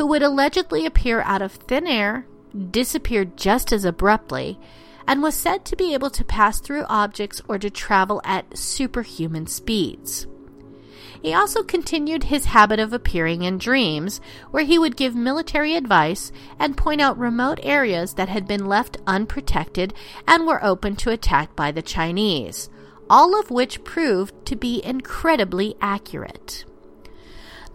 who 0.00 0.06
would 0.06 0.22
allegedly 0.22 0.86
appear 0.86 1.20
out 1.20 1.42
of 1.42 1.52
thin 1.52 1.86
air, 1.86 2.24
disappear 2.70 3.22
just 3.22 3.70
as 3.70 3.84
abruptly, 3.84 4.58
and 5.06 5.22
was 5.22 5.34
said 5.34 5.62
to 5.62 5.76
be 5.76 5.92
able 5.92 6.08
to 6.08 6.24
pass 6.24 6.58
through 6.58 6.86
objects 6.88 7.42
or 7.46 7.58
to 7.58 7.68
travel 7.68 8.18
at 8.24 8.56
superhuman 8.56 9.46
speeds. 9.46 10.26
He 11.22 11.34
also 11.34 11.62
continued 11.62 12.24
his 12.24 12.46
habit 12.46 12.80
of 12.80 12.94
appearing 12.94 13.42
in 13.42 13.58
dreams, 13.58 14.22
where 14.50 14.64
he 14.64 14.78
would 14.78 14.96
give 14.96 15.14
military 15.14 15.76
advice 15.76 16.32
and 16.58 16.78
point 16.78 17.02
out 17.02 17.18
remote 17.18 17.60
areas 17.62 18.14
that 18.14 18.30
had 18.30 18.48
been 18.48 18.64
left 18.64 18.96
unprotected 19.06 19.92
and 20.26 20.46
were 20.46 20.64
open 20.64 20.96
to 20.96 21.10
attack 21.10 21.54
by 21.54 21.72
the 21.72 21.82
Chinese, 21.82 22.70
all 23.10 23.38
of 23.38 23.50
which 23.50 23.84
proved 23.84 24.46
to 24.46 24.56
be 24.56 24.82
incredibly 24.82 25.74
accurate. 25.82 26.64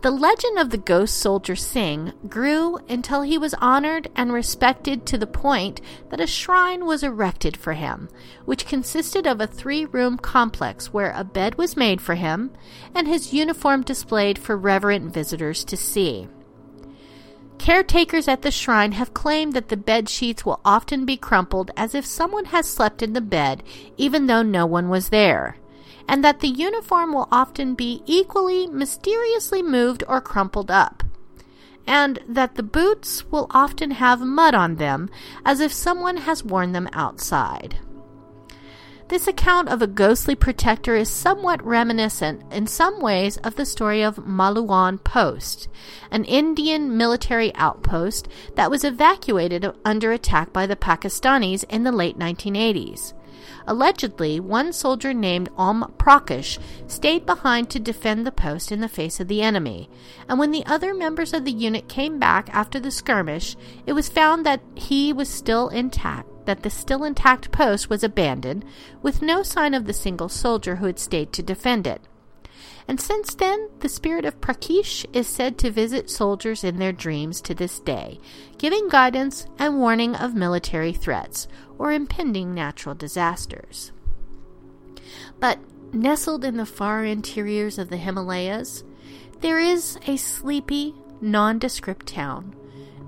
The 0.05 0.11
legend 0.11 0.59
of 0.59 0.69
the 0.69 0.77
ghost 0.77 1.17
soldier 1.17 1.55
Singh 1.55 2.13
grew 2.29 2.77
until 2.87 3.23
he 3.23 3.39
was 3.39 3.55
honored 3.55 4.07
and 4.15 4.31
respected 4.31 5.03
to 5.07 5.17
the 5.17 5.25
point 5.25 5.81
that 6.11 6.19
a 6.19 6.27
shrine 6.27 6.85
was 6.85 7.01
erected 7.01 7.57
for 7.57 7.73
him, 7.73 8.09
which 8.45 8.67
consisted 8.67 9.25
of 9.25 9.41
a 9.41 9.47
three 9.47 9.83
room 9.85 10.19
complex 10.19 10.93
where 10.93 11.11
a 11.15 11.23
bed 11.23 11.57
was 11.57 11.75
made 11.75 12.01
for 12.01 12.13
him 12.13 12.51
and 12.93 13.07
his 13.07 13.33
uniform 13.33 13.81
displayed 13.81 14.37
for 14.37 14.55
reverent 14.55 15.11
visitors 15.11 15.63
to 15.63 15.75
see. 15.75 16.27
Caretakers 17.57 18.27
at 18.27 18.43
the 18.43 18.51
shrine 18.51 18.91
have 18.91 19.15
claimed 19.15 19.53
that 19.53 19.69
the 19.69 19.75
bed 19.75 20.07
sheets 20.07 20.45
will 20.45 20.59
often 20.63 21.07
be 21.07 21.17
crumpled 21.17 21.71
as 21.75 21.95
if 21.95 22.05
someone 22.05 22.45
has 22.45 22.69
slept 22.69 23.01
in 23.01 23.13
the 23.13 23.21
bed 23.21 23.63
even 23.97 24.27
though 24.27 24.43
no 24.43 24.67
one 24.67 24.87
was 24.87 25.09
there 25.09 25.57
and 26.07 26.23
that 26.23 26.39
the 26.39 26.47
uniform 26.47 27.13
will 27.13 27.27
often 27.31 27.75
be 27.75 28.01
equally 28.05 28.67
mysteriously 28.67 29.61
moved 29.61 30.03
or 30.07 30.21
crumpled 30.21 30.69
up, 30.69 31.03
and 31.87 32.19
that 32.27 32.55
the 32.55 32.63
boots 32.63 33.25
will 33.31 33.47
often 33.51 33.91
have 33.91 34.21
mud 34.21 34.53
on 34.53 34.75
them 34.75 35.09
as 35.45 35.59
if 35.59 35.71
someone 35.71 36.17
has 36.17 36.43
worn 36.43 36.71
them 36.71 36.89
outside. 36.93 37.79
This 39.07 39.27
account 39.27 39.69
of 39.69 39.83
a 39.83 39.87
ghostly 39.87 40.33
protector 40.33 40.95
is 40.95 41.09
somewhat 41.09 41.63
reminiscent 41.63 42.41
in 42.51 42.65
some 42.65 42.99
ways 42.99 43.37
of 43.37 43.55
the 43.55 43.65
story 43.65 44.01
of 44.01 44.15
Maluan 44.15 45.03
Post, 45.03 45.67
an 46.09 46.23
Indian 46.23 46.97
military 46.97 47.53
outpost 47.53 48.27
that 48.55 48.71
was 48.71 48.83
evacuated 48.83 49.71
under 49.85 50.11
attack 50.11 50.51
by 50.51 50.65
the 50.65 50.75
Pakistanis 50.75 51.63
in 51.65 51.83
the 51.83 51.91
late 51.91 52.17
1980s. 52.17 53.13
Allegedly, 53.67 54.39
one 54.39 54.73
soldier 54.73 55.13
named 55.13 55.49
Om 55.57 55.93
Prakash 55.97 56.59
stayed 56.87 57.25
behind 57.25 57.69
to 57.69 57.79
defend 57.79 58.25
the 58.25 58.31
post 58.31 58.71
in 58.71 58.81
the 58.81 58.89
face 58.89 59.19
of 59.19 59.27
the 59.27 59.41
enemy, 59.41 59.89
and 60.27 60.39
when 60.39 60.51
the 60.51 60.65
other 60.65 60.93
members 60.93 61.33
of 61.33 61.45
the 61.45 61.51
unit 61.51 61.87
came 61.87 62.19
back 62.19 62.49
after 62.53 62.79
the 62.79 62.91
skirmish, 62.91 63.55
it 63.85 63.93
was 63.93 64.09
found 64.09 64.45
that 64.45 64.61
he 64.75 65.11
was 65.11 65.29
still 65.29 65.69
intact 65.69 66.27
that 66.45 66.63
the 66.63 66.69
still 66.69 67.03
intact 67.03 67.51
post 67.51 67.89
was 67.89 68.03
abandoned, 68.03 68.63
with 69.01 69.21
no 69.21 69.43
sign 69.43 69.73
of 69.73 69.85
the 69.85 69.93
single 69.93 70.29
soldier 70.29 70.75
who 70.75 70.85
had 70.85 70.99
stayed 70.99 71.33
to 71.33 71.43
defend 71.43 71.87
it. 71.87 72.01
And 72.87 73.01
since 73.01 73.33
then, 73.33 73.69
the 73.79 73.89
spirit 73.89 74.25
of 74.25 74.39
Prakash 74.41 75.05
is 75.11 75.27
said 75.27 75.57
to 75.57 75.71
visit 75.71 76.09
soldiers 76.09 76.63
in 76.63 76.77
their 76.77 76.91
dreams 76.91 77.41
to 77.41 77.55
this 77.55 77.79
day, 77.79 78.19
giving 78.59 78.89
guidance 78.89 79.47
and 79.57 79.79
warning 79.79 80.15
of 80.15 80.35
military 80.35 80.93
threats 80.93 81.47
or 81.77 81.91
impending 81.91 82.53
natural 82.53 82.95
disasters. 82.95 83.91
But 85.39 85.59
nestled 85.93 86.43
in 86.43 86.57
the 86.57 86.65
far 86.65 87.03
interiors 87.03 87.77
of 87.77 87.89
the 87.89 87.97
Himalayas, 87.97 88.83
there 89.41 89.59
is 89.59 89.97
a 90.07 90.17
sleepy, 90.17 90.95
nondescript 91.21 92.07
town, 92.07 92.55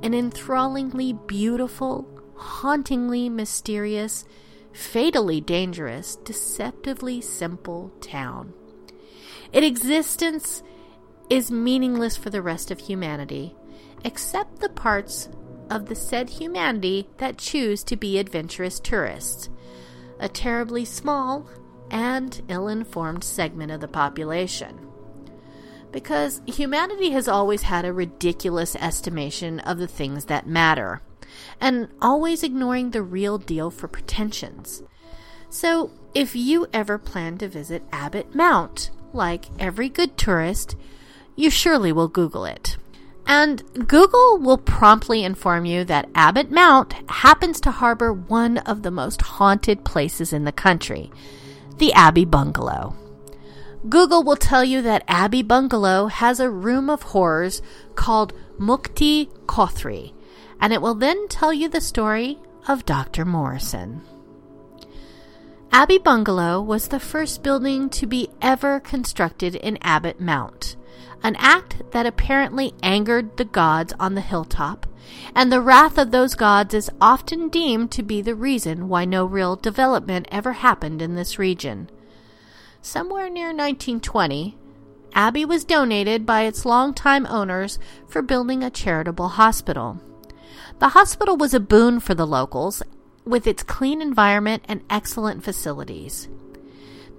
an 0.04 0.14
enthrallingly 0.14 1.14
beautiful, 1.28 2.08
hauntingly 2.36 3.30
mysterious, 3.30 4.26
fatally 4.74 5.42
dangerous, 5.42 6.16
deceptively 6.18 7.22
simple 7.22 7.92
town. 8.02 8.54
Its 9.52 9.66
existence 9.66 10.62
is 11.30 11.52
meaningless 11.52 12.16
for 12.16 12.30
the 12.30 12.42
rest 12.42 12.72
of 12.72 12.80
humanity, 12.80 13.56
except 14.04 14.60
the 14.60 14.70
parts 14.70 15.30
of 15.70 15.88
the 15.88 15.96
said 15.96 16.30
humanity 16.30 17.10
that 17.18 17.38
choose 17.38 17.84
to 17.84 17.96
be 17.96 18.18
adventurous 18.18 18.80
tourists, 18.80 19.50
a 20.20 20.30
terribly 20.30 20.86
small 20.86 21.50
and 21.90 22.42
ill 22.48 22.68
informed 22.68 23.24
segment 23.24 23.72
of 23.72 23.82
the 23.82 23.88
population. 23.88 24.88
Because 25.92 26.42
humanity 26.46 27.12
has 27.12 27.28
always 27.28 27.64
had 27.64 27.86
a 27.86 27.94
ridiculous 27.94 28.76
estimation 28.76 29.60
of 29.62 29.78
the 29.78 29.88
things 29.88 30.26
that 30.26 30.48
matter, 30.48 31.02
and 31.60 31.88
always 32.02 32.44
ignoring 32.44 32.92
the 32.92 33.02
real 33.02 33.38
deal 33.38 33.72
for 33.72 33.88
pretensions. 33.88 34.84
So, 35.50 35.92
if 36.14 36.36
you 36.36 36.68
ever 36.74 36.98
plan 36.98 37.38
to 37.38 37.48
visit 37.48 37.84
Abbott 37.92 38.36
Mount, 38.36 38.92
like 39.14 39.46
every 39.60 39.88
good 39.88 40.18
tourist, 40.18 40.76
you 41.36 41.50
surely 41.50 41.92
will 41.92 42.10
Google 42.10 42.44
it. 42.46 42.78
And 43.28 43.62
Google 43.88 44.40
will 44.40 44.58
promptly 44.58 45.26
inform 45.26 45.66
you 45.66 45.84
that 45.84 46.10
Abbott 46.16 46.50
Mount 46.50 46.94
happens 47.10 47.60
to 47.62 47.72
harbor 47.72 48.14
one 48.14 48.58
of 48.60 48.84
the 48.84 48.92
most 48.92 49.22
haunted 49.22 49.84
places 49.84 50.32
in 50.32 50.46
the 50.46 50.52
country 50.52 51.12
the 51.78 51.94
Abbey 51.94 52.26
Bungalow. 52.26 52.96
Google 53.88 54.24
will 54.24 54.38
tell 54.38 54.64
you 54.64 54.82
that 54.82 55.04
Abbey 55.08 55.44
Bungalow 55.44 56.08
has 56.08 56.40
a 56.40 56.50
room 56.50 56.90
of 56.90 57.04
horrors 57.04 57.62
called 57.94 58.34
Mukti 58.60 59.30
Kothri, 59.46 60.14
and 60.60 60.74
it 60.74 60.82
will 60.82 60.96
then 60.96 61.28
tell 61.28 61.54
you 61.54 61.70
the 61.70 61.82
story 61.82 62.40
of 62.68 62.86
Dr. 62.86 63.26
Morrison. 63.26 64.02
Abbey 65.72 66.00
Bungalow 66.00 66.62
was 66.62 66.88
the 66.88 67.00
first 67.00 67.44
building 67.44 67.90
to 67.92 68.08
be 68.08 68.30
ever 68.42 68.80
constructed 68.80 69.54
in 69.54 69.78
Abbott 69.82 70.20
Mount, 70.20 70.76
an 71.24 71.36
act 71.38 71.82
that 71.92 72.06
apparently 72.06 72.74
angered 72.84 73.38
the 73.38 73.46
gods 73.46 73.94
on 74.00 74.16
the 74.16 74.22
hilltop, 74.22 74.86
and 75.36 75.52
the 75.52 75.62
wrath 75.62 75.98
of 75.98 76.12
those 76.12 76.36
gods 76.36 76.74
is 76.74 76.92
often 77.00 77.50
deemed 77.50 77.92
to 77.92 78.04
be 78.04 78.22
the 78.22 78.36
reason 78.36 78.88
why 78.88 79.06
no 79.06 79.26
real 79.26 79.56
development 79.56 80.28
ever 80.32 80.54
happened 80.54 81.02
in 81.02 81.16
this 81.16 81.40
region. 81.40 81.90
Somewhere 82.82 83.30
near 83.30 83.48
1920, 83.48 84.58
Abbey 85.14 85.46
was 85.46 85.66
donated 85.66 86.26
by 86.26 86.44
its 86.44 86.66
longtime 86.66 87.26
owners 87.26 87.80
for 88.08 88.22
building 88.22 88.64
a 88.64 88.70
charitable 88.70 89.30
hospital. 89.30 90.00
The 90.80 90.90
hospital 90.90 91.36
was 91.36 91.54
a 91.54 91.60
boon 91.60 92.00
for 92.00 92.14
the 92.14 92.28
locals 92.28 92.84
with 93.26 93.48
its 93.48 93.64
clean 93.64 94.02
environment 94.02 94.64
and 94.68 94.84
excellent 94.90 95.44
facilities. 95.44 96.30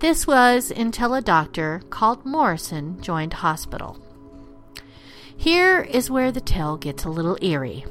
This 0.00 0.28
was 0.28 0.70
until 0.70 1.12
a 1.12 1.20
doctor 1.20 1.82
called 1.90 2.24
Morrison 2.24 3.02
joined 3.02 3.32
hospital. 3.32 3.98
Here 5.36 5.80
is 5.80 6.08
where 6.08 6.30
the 6.30 6.40
tale 6.40 6.76
gets 6.76 7.04
a 7.04 7.10
little 7.10 7.36
eerie. 7.42 7.84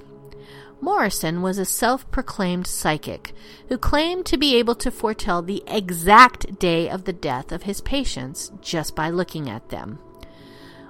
Morrison 0.79 1.41
was 1.41 1.57
a 1.57 1.65
self 1.65 2.09
proclaimed 2.09 2.65
psychic 2.65 3.33
who 3.67 3.77
claimed 3.77 4.25
to 4.27 4.37
be 4.37 4.55
able 4.55 4.75
to 4.75 4.89
foretell 4.89 5.41
the 5.41 5.61
exact 5.67 6.59
day 6.59 6.89
of 6.89 7.03
the 7.03 7.11
death 7.11 7.51
of 7.51 7.63
his 7.63 7.81
patients 7.81 8.53
just 8.61 8.95
by 8.95 9.09
looking 9.09 9.49
at 9.49 9.67
them. 9.67 9.99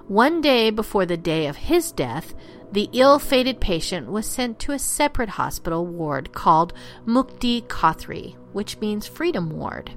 One 0.06 0.40
day 0.40 0.70
before 0.70 1.04
the 1.04 1.16
day 1.16 1.48
of 1.48 1.56
his 1.56 1.90
death, 1.90 2.32
the 2.70 2.88
ill 2.92 3.18
fated 3.18 3.60
patient 3.60 4.08
was 4.08 4.24
sent 4.24 4.60
to 4.60 4.72
a 4.72 4.78
separate 4.78 5.30
hospital 5.30 5.84
ward 5.84 6.32
called 6.32 6.72
Mukti 7.04 7.66
Kothri, 7.66 8.36
which 8.52 8.78
means 8.78 9.08
Freedom 9.08 9.50
Ward. 9.50 9.94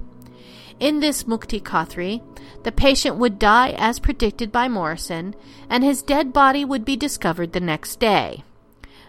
In 0.82 0.98
this 0.98 1.22
Mukti 1.22 1.62
Kothri, 1.62 2.20
the 2.64 2.72
patient 2.72 3.14
would 3.14 3.38
die 3.38 3.70
as 3.78 4.00
predicted 4.00 4.50
by 4.50 4.66
Morrison, 4.66 5.36
and 5.70 5.84
his 5.84 6.02
dead 6.02 6.32
body 6.32 6.64
would 6.64 6.84
be 6.84 6.96
discovered 6.96 7.52
the 7.52 7.60
next 7.60 8.00
day. 8.00 8.42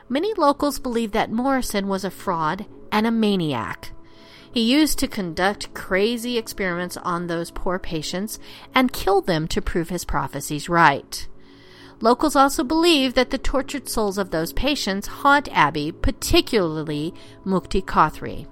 Many 0.07 0.35
locals 0.35 0.77
believe 0.77 1.13
that 1.13 1.31
Morrison 1.31 1.87
was 1.87 2.03
a 2.03 2.11
fraud 2.11 2.67
and 2.91 3.07
a 3.07 3.11
maniac. 3.11 3.91
He 4.51 4.61
used 4.61 4.99
to 4.99 5.07
conduct 5.07 5.73
crazy 5.73 6.37
experiments 6.37 6.95
on 6.97 7.25
those 7.25 7.49
poor 7.49 7.79
patients 7.79 8.37
and 8.75 8.93
kill 8.93 9.21
them 9.21 9.47
to 9.47 9.59
prove 9.59 9.89
his 9.89 10.05
prophecies 10.05 10.69
right. 10.69 11.27
Locals 12.01 12.35
also 12.35 12.63
believe 12.63 13.15
that 13.15 13.31
the 13.31 13.39
tortured 13.39 13.89
souls 13.89 14.19
of 14.19 14.29
those 14.29 14.53
patients 14.53 15.07
haunt 15.07 15.49
Abbey, 15.51 15.91
particularly 15.91 17.15
Mukti 17.43 17.83
Kothri. 17.83 18.45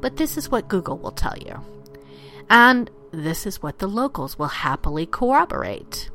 But 0.00 0.18
this 0.18 0.36
is 0.36 0.52
what 0.52 0.68
Google 0.68 0.96
will 0.96 1.10
tell 1.10 1.36
you. 1.36 1.79
And 2.50 2.90
this 3.12 3.46
is 3.46 3.62
what 3.62 3.78
the 3.78 3.86
locals 3.86 4.38
will 4.38 4.48
happily 4.48 5.06
corroborate. 5.06 6.10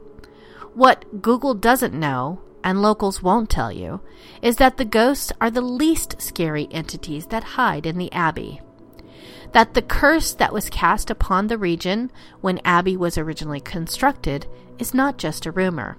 What 0.73 1.21
Google 1.21 1.53
doesn't 1.53 1.93
know, 1.93 2.41
and 2.61 2.81
locals 2.81 3.23
won't 3.23 3.49
tell 3.49 3.71
you, 3.71 4.01
is 4.41 4.57
that 4.57 4.75
the 4.75 4.85
ghosts 4.85 5.31
are 5.39 5.49
the 5.49 5.61
least 5.61 6.21
scary 6.21 6.67
entities 6.71 7.27
that 7.27 7.55
hide 7.55 7.85
in 7.85 7.97
the 7.97 8.11
Abbey. 8.11 8.61
That 9.53 9.73
the 9.73 9.81
curse 9.81 10.33
that 10.33 10.51
was 10.51 10.69
cast 10.69 11.09
upon 11.09 11.47
the 11.47 11.57
region 11.57 12.11
when 12.41 12.59
Abbey 12.65 12.97
was 12.97 13.17
originally 13.17 13.61
constructed 13.61 14.45
is 14.77 14.93
not 14.93 15.17
just 15.17 15.45
a 15.45 15.51
rumor. 15.51 15.97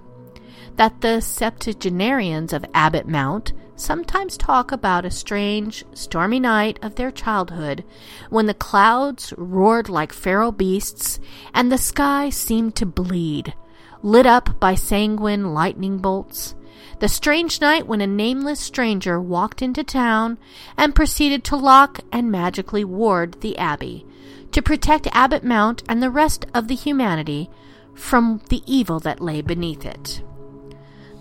That 0.75 1.01
the 1.01 1.19
septuagenarians 1.21 2.53
of 2.53 2.65
Abbott 2.75 3.07
Mount 3.07 3.53
sometimes 3.77 4.35
talk 4.35 4.71
about 4.71 5.05
a 5.05 5.11
strange, 5.11 5.85
stormy 5.93 6.39
night 6.39 6.79
of 6.81 6.95
their 6.95 7.11
childhood 7.11 7.83
when 8.29 8.47
the 8.47 8.53
clouds 8.53 9.33
roared 9.37 9.87
like 9.87 10.11
feral 10.11 10.51
beasts 10.51 11.19
and 11.53 11.71
the 11.71 11.77
sky 11.77 12.29
seemed 12.29 12.75
to 12.75 12.85
bleed, 12.85 13.53
lit 14.01 14.25
up 14.25 14.59
by 14.59 14.75
sanguine 14.75 15.53
lightning 15.53 15.99
bolts. 15.99 16.55
The 16.99 17.07
strange 17.07 17.61
night 17.61 17.87
when 17.87 18.01
a 18.01 18.07
nameless 18.07 18.59
stranger 18.59 19.21
walked 19.21 19.61
into 19.61 19.83
town 19.83 20.37
and 20.75 20.95
proceeded 20.95 21.43
to 21.45 21.55
lock 21.55 21.99
and 22.11 22.31
magically 22.31 22.83
ward 22.83 23.41
the 23.41 23.57
abbey 23.57 24.05
to 24.51 24.61
protect 24.61 25.07
Abbott 25.11 25.43
Mount 25.43 25.83
and 25.87 26.01
the 26.01 26.09
rest 26.09 26.45
of 26.53 26.67
the 26.67 26.75
humanity 26.75 27.49
from 27.93 28.41
the 28.49 28.63
evil 28.65 28.99
that 29.01 29.21
lay 29.21 29.41
beneath 29.41 29.85
it. 29.85 30.23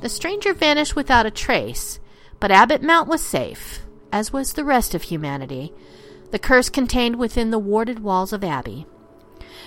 The 0.00 0.08
stranger 0.08 0.54
vanished 0.54 0.94
without 0.94 1.26
a 1.26 1.30
trace, 1.30 2.00
but 2.40 2.50
Abbott 2.50 2.82
Mount 2.82 3.08
was 3.08 3.22
safe, 3.22 3.80
as 4.12 4.32
was 4.32 4.52
the 4.52 4.64
rest 4.64 4.94
of 4.94 5.02
humanity, 5.02 5.72
the 6.30 6.38
curse 6.38 6.68
contained 6.68 7.16
within 7.16 7.50
the 7.50 7.58
warded 7.58 8.00
walls 8.00 8.32
of 8.32 8.44
Abbey. 8.44 8.86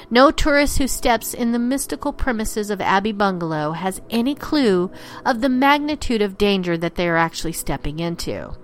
No 0.10 0.32
tourist 0.32 0.78
who 0.78 0.88
steps 0.88 1.34
in 1.34 1.52
the 1.52 1.60
mystical 1.60 2.14
premises 2.14 2.70
of 2.70 2.82
Abbey 2.82 3.12
Bungalow 3.12 3.74
has 3.74 4.02
any 4.10 4.34
clue 4.34 4.92
of 5.26 5.42
the 5.42 5.50
magnitude 5.50 6.22
of 6.22 6.38
danger 6.38 6.78
that 6.78 6.96
they 6.96 7.08
are 7.08 7.18
actually 7.18 7.54
stepping 7.54 8.00
into. 8.00 8.56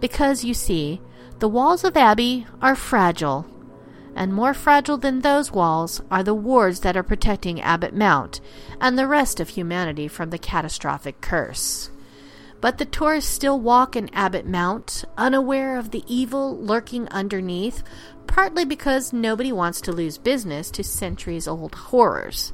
Because, 0.00 0.44
you 0.44 0.54
see, 0.54 1.00
the 1.38 1.48
walls 1.48 1.84
of 1.84 1.96
Abbey 1.96 2.46
are 2.62 2.76
fragile, 2.76 3.46
and 4.14 4.32
more 4.32 4.54
fragile 4.54 4.96
than 4.96 5.20
those 5.20 5.52
walls 5.52 6.00
are 6.10 6.22
the 6.22 6.34
wards 6.34 6.80
that 6.80 6.96
are 6.96 7.02
protecting 7.02 7.60
Abbott 7.60 7.94
Mount 7.94 8.40
and 8.80 8.98
the 8.98 9.06
rest 9.06 9.40
of 9.40 9.50
humanity 9.50 10.08
from 10.08 10.30
the 10.30 10.38
catastrophic 10.38 11.20
curse. 11.20 11.90
But 12.60 12.78
the 12.78 12.86
tourists 12.86 13.30
still 13.30 13.60
walk 13.60 13.96
in 13.96 14.12
Abbott 14.14 14.46
Mount, 14.46 15.04
unaware 15.16 15.76
of 15.78 15.90
the 15.90 16.02
evil 16.06 16.56
lurking 16.56 17.08
underneath, 17.08 17.82
partly 18.26 18.64
because 18.64 19.12
nobody 19.12 19.52
wants 19.52 19.80
to 19.82 19.92
lose 19.92 20.18
business 20.18 20.70
to 20.72 20.84
centuries 20.84 21.46
old 21.46 21.74
horrors, 21.74 22.52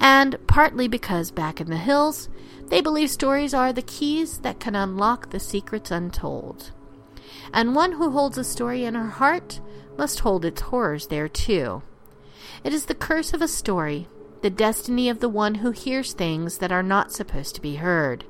and 0.00 0.36
partly 0.46 0.88
because 0.88 1.30
back 1.30 1.60
in 1.60 1.70
the 1.70 1.76
hills, 1.76 2.28
they 2.68 2.80
believe 2.80 3.10
stories 3.10 3.54
are 3.54 3.72
the 3.72 3.82
keys 3.82 4.38
that 4.38 4.60
can 4.60 4.74
unlock 4.74 5.30
the 5.30 5.40
secrets 5.40 5.90
untold. 5.90 6.72
And 7.52 7.74
one 7.74 7.92
who 7.92 8.10
holds 8.10 8.38
a 8.38 8.44
story 8.44 8.84
in 8.84 8.94
her 8.94 9.10
heart 9.10 9.60
must 9.96 10.20
hold 10.20 10.44
its 10.44 10.62
horrors 10.62 11.06
there 11.08 11.28
too. 11.28 11.82
It 12.64 12.72
is 12.72 12.86
the 12.86 12.94
curse 12.94 13.32
of 13.32 13.42
a 13.42 13.48
story, 13.48 14.08
the 14.42 14.50
destiny 14.50 15.08
of 15.08 15.20
the 15.20 15.28
one 15.28 15.56
who 15.56 15.70
hears 15.70 16.12
things 16.12 16.58
that 16.58 16.72
are 16.72 16.82
not 16.82 17.12
supposed 17.12 17.54
to 17.54 17.60
be 17.60 17.76
heard. 17.76 18.24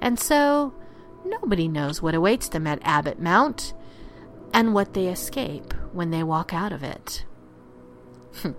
And 0.00 0.18
so, 0.18 0.74
nobody 1.24 1.68
knows 1.68 2.00
what 2.00 2.14
awaits 2.14 2.48
them 2.48 2.66
at 2.66 2.80
Abbott 2.82 3.20
Mount 3.20 3.74
and 4.52 4.74
what 4.74 4.94
they 4.94 5.08
escape 5.08 5.74
when 5.92 6.10
they 6.10 6.22
walk 6.22 6.52
out 6.52 6.72
of 6.72 6.82
it. 6.82 7.24
Hmm. 8.36 8.52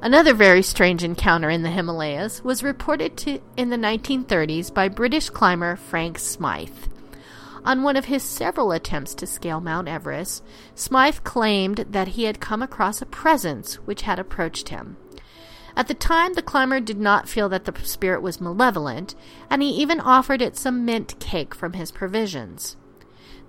Another 0.00 0.34
very 0.34 0.62
strange 0.62 1.02
encounter 1.02 1.50
in 1.50 1.62
the 1.62 1.70
Himalayas 1.70 2.44
was 2.44 2.62
reported 2.62 3.16
to, 3.18 3.40
in 3.56 3.70
the 3.70 3.76
1930s 3.76 4.72
by 4.72 4.88
British 4.88 5.30
climber 5.30 5.76
Frank 5.76 6.18
Smythe. 6.18 6.70
On 7.64 7.82
one 7.82 7.96
of 7.96 8.04
his 8.04 8.22
several 8.22 8.70
attempts 8.70 9.14
to 9.16 9.26
scale 9.26 9.60
Mount 9.60 9.88
Everest, 9.88 10.44
Smythe 10.76 11.24
claimed 11.24 11.86
that 11.90 12.08
he 12.08 12.24
had 12.24 12.40
come 12.40 12.62
across 12.62 13.02
a 13.02 13.06
presence 13.06 13.74
which 13.86 14.02
had 14.02 14.20
approached 14.20 14.68
him. 14.68 14.96
At 15.76 15.88
the 15.88 15.94
time, 15.94 16.32
the 16.32 16.42
climber 16.42 16.80
did 16.80 16.98
not 16.98 17.28
feel 17.28 17.50
that 17.50 17.66
the 17.66 17.74
spirit 17.84 18.22
was 18.22 18.40
malevolent, 18.40 19.14
and 19.50 19.62
he 19.62 19.68
even 19.68 20.00
offered 20.00 20.40
it 20.40 20.56
some 20.56 20.86
mint 20.86 21.20
cake 21.20 21.54
from 21.54 21.74
his 21.74 21.92
provisions. 21.92 22.76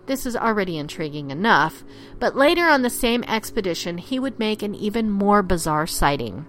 This 0.08 0.26
is 0.26 0.36
already 0.36 0.78
intriguing 0.78 1.32
enough, 1.32 1.86
but 2.20 2.36
later 2.36 2.68
on 2.68 2.82
the 2.82 2.90
same 2.90 3.24
expedition, 3.24 3.98
he 3.98 4.20
would 4.20 4.40
make 4.40 4.62
an 4.62 4.76
even 4.76 5.10
more 5.10 5.42
bizarre 5.42 5.88
sighting. 5.88 6.46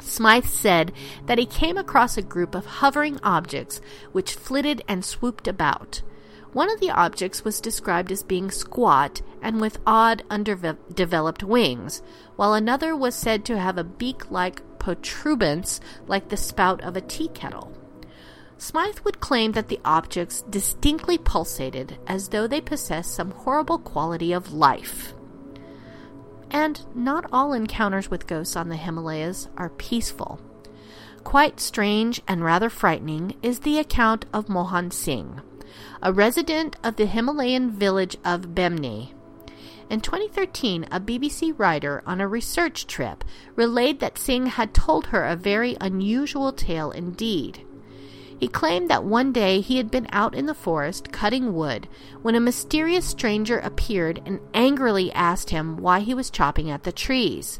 Smythe 0.00 0.46
said 0.46 0.92
that 1.26 1.38
he 1.38 1.46
came 1.46 1.76
across 1.76 2.16
a 2.16 2.22
group 2.22 2.54
of 2.54 2.66
hovering 2.66 3.18
objects 3.22 3.80
which 4.12 4.34
flitted 4.34 4.82
and 4.88 5.04
swooped 5.04 5.48
about. 5.48 6.02
One 6.52 6.70
of 6.70 6.80
the 6.80 6.90
objects 6.90 7.44
was 7.44 7.60
described 7.60 8.10
as 8.10 8.22
being 8.22 8.50
squat 8.50 9.22
and 9.42 9.60
with 9.60 9.80
odd 9.86 10.22
underdeveloped 10.30 11.42
wings, 11.42 12.02
while 12.36 12.54
another 12.54 12.96
was 12.96 13.14
said 13.14 13.44
to 13.46 13.58
have 13.58 13.76
a 13.76 13.84
beak 13.84 14.30
like 14.30 14.62
protuberance 14.78 15.80
like 16.06 16.28
the 16.28 16.36
spout 16.36 16.80
of 16.82 16.96
a 16.96 17.00
tea 17.00 17.28
kettle. 17.28 17.72
Smythe 18.58 18.98
would 19.04 19.20
claim 19.20 19.52
that 19.52 19.68
the 19.68 19.80
objects 19.84 20.42
distinctly 20.42 21.16
pulsated 21.16 21.96
as 22.06 22.28
though 22.28 22.46
they 22.46 22.60
possessed 22.60 23.14
some 23.14 23.30
horrible 23.30 23.78
quality 23.78 24.32
of 24.32 24.52
life. 24.52 25.14
And 26.50 26.80
not 26.94 27.26
all 27.32 27.52
encounters 27.52 28.10
with 28.10 28.26
ghosts 28.26 28.56
on 28.56 28.68
the 28.68 28.76
Himalayas 28.76 29.48
are 29.56 29.68
peaceful. 29.68 30.40
Quite 31.22 31.60
strange 31.60 32.20
and 32.26 32.42
rather 32.42 32.70
frightening 32.70 33.36
is 33.42 33.60
the 33.60 33.78
account 33.78 34.24
of 34.32 34.48
Mohan 34.48 34.90
Singh, 34.90 35.40
a 36.02 36.12
resident 36.12 36.76
of 36.82 36.96
the 36.96 37.06
Himalayan 37.06 37.70
village 37.70 38.16
of 38.24 38.54
Bemni, 38.54 39.12
in 39.90 40.00
2013, 40.00 40.84
a 40.90 41.00
BBC 41.00 41.54
writer 41.58 42.02
on 42.06 42.20
a 42.20 42.28
research 42.28 42.86
trip 42.86 43.24
relayed 43.56 44.00
that 44.00 44.18
Singh 44.18 44.46
had 44.46 44.74
told 44.74 45.06
her 45.06 45.24
a 45.24 45.36
very 45.36 45.76
unusual 45.80 46.52
tale 46.52 46.90
indeed. 46.90 47.64
He 48.38 48.48
claimed 48.48 48.88
that 48.88 49.02
one 49.02 49.32
day 49.32 49.60
he 49.60 49.78
had 49.78 49.90
been 49.90 50.06
out 50.12 50.34
in 50.34 50.46
the 50.46 50.54
forest 50.54 51.10
cutting 51.10 51.54
wood 51.54 51.88
when 52.22 52.36
a 52.36 52.40
mysterious 52.40 53.04
stranger 53.04 53.58
appeared 53.58 54.22
and 54.24 54.40
angrily 54.54 55.10
asked 55.12 55.50
him 55.50 55.76
why 55.76 56.00
he 56.00 56.14
was 56.14 56.30
chopping 56.30 56.70
at 56.70 56.84
the 56.84 56.92
trees. 56.92 57.58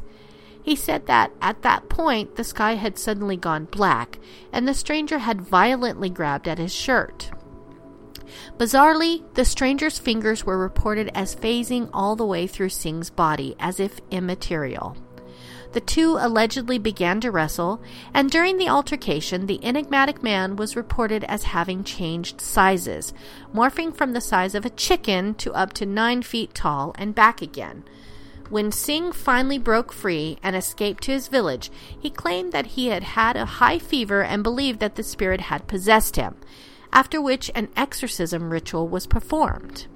He 0.63 0.75
said 0.75 1.07
that 1.07 1.31
at 1.41 1.63
that 1.63 1.89
point 1.89 2.35
the 2.35 2.43
sky 2.43 2.75
had 2.75 2.97
suddenly 2.97 3.35
gone 3.37 3.65
black 3.65 4.19
and 4.53 4.67
the 4.67 4.73
stranger 4.73 5.17
had 5.17 5.41
violently 5.41 6.09
grabbed 6.09 6.47
at 6.47 6.59
his 6.59 6.73
shirt. 6.73 7.31
Bizarrely, 8.57 9.23
the 9.35 9.45
stranger's 9.45 9.99
fingers 9.99 10.45
were 10.45 10.57
reported 10.57 11.11
as 11.13 11.35
phasing 11.35 11.89
all 11.93 12.15
the 12.15 12.25
way 12.25 12.47
through 12.47 12.69
Singh's 12.69 13.09
body 13.09 13.55
as 13.59 13.79
if 13.79 13.99
immaterial. 14.11 14.97
The 15.71 15.81
two 15.81 16.17
allegedly 16.19 16.79
began 16.79 17.21
to 17.21 17.29
wrestle, 17.29 17.79
and 18.11 18.31
during 18.31 18.57
the 18.57 18.69
altercation, 18.69 19.45
the 19.45 19.63
enigmatic 19.63 20.23
man 20.23 20.55
was 20.55 20.75
reported 20.75 21.23
as 21.25 21.43
having 21.43 21.83
changed 21.83 22.41
sizes, 22.41 23.13
morphing 23.53 23.95
from 23.95 24.13
the 24.13 24.21
size 24.21 24.55
of 24.55 24.65
a 24.65 24.71
chicken 24.71 25.35
to 25.35 25.53
up 25.53 25.73
to 25.73 25.85
nine 25.85 26.23
feet 26.23 26.55
tall 26.55 26.95
and 26.97 27.13
back 27.13 27.43
again. 27.43 27.83
When 28.49 28.71
Singh 28.71 29.11
finally 29.11 29.59
broke 29.59 29.93
free 29.93 30.39
and 30.41 30.55
escaped 30.55 31.03
to 31.03 31.11
his 31.11 31.27
village, 31.27 31.69
he 31.99 32.09
claimed 32.09 32.51
that 32.51 32.65
he 32.67 32.87
had 32.87 33.03
had 33.03 33.37
a 33.37 33.45
high 33.45 33.77
fever 33.77 34.23
and 34.23 34.41
believed 34.41 34.79
that 34.79 34.95
the 34.95 35.03
spirit 35.03 35.41
had 35.41 35.67
possessed 35.67 36.15
him, 36.15 36.35
after 36.91 37.21
which 37.21 37.51
an 37.55 37.69
exorcism 37.75 38.49
ritual 38.49 38.87
was 38.87 39.07
performed. 39.07 39.87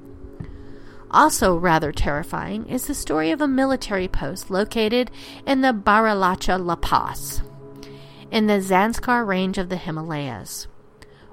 Also, 1.11 1.55
rather 1.55 1.91
terrifying 1.91 2.65
is 2.65 2.87
the 2.87 2.95
story 2.95 3.29
of 3.29 3.39
a 3.39 3.47
military 3.47 4.07
post 4.07 4.49
located 4.49 5.11
in 5.45 5.61
the 5.61 5.73
Baralacha 5.73 6.57
La 6.57 6.75
Pass, 6.75 7.43
in 8.31 8.47
the 8.47 8.59
Zanskar 8.59 9.25
range 9.25 9.59
of 9.59 9.69
the 9.69 9.77
Himalayas. 9.77 10.67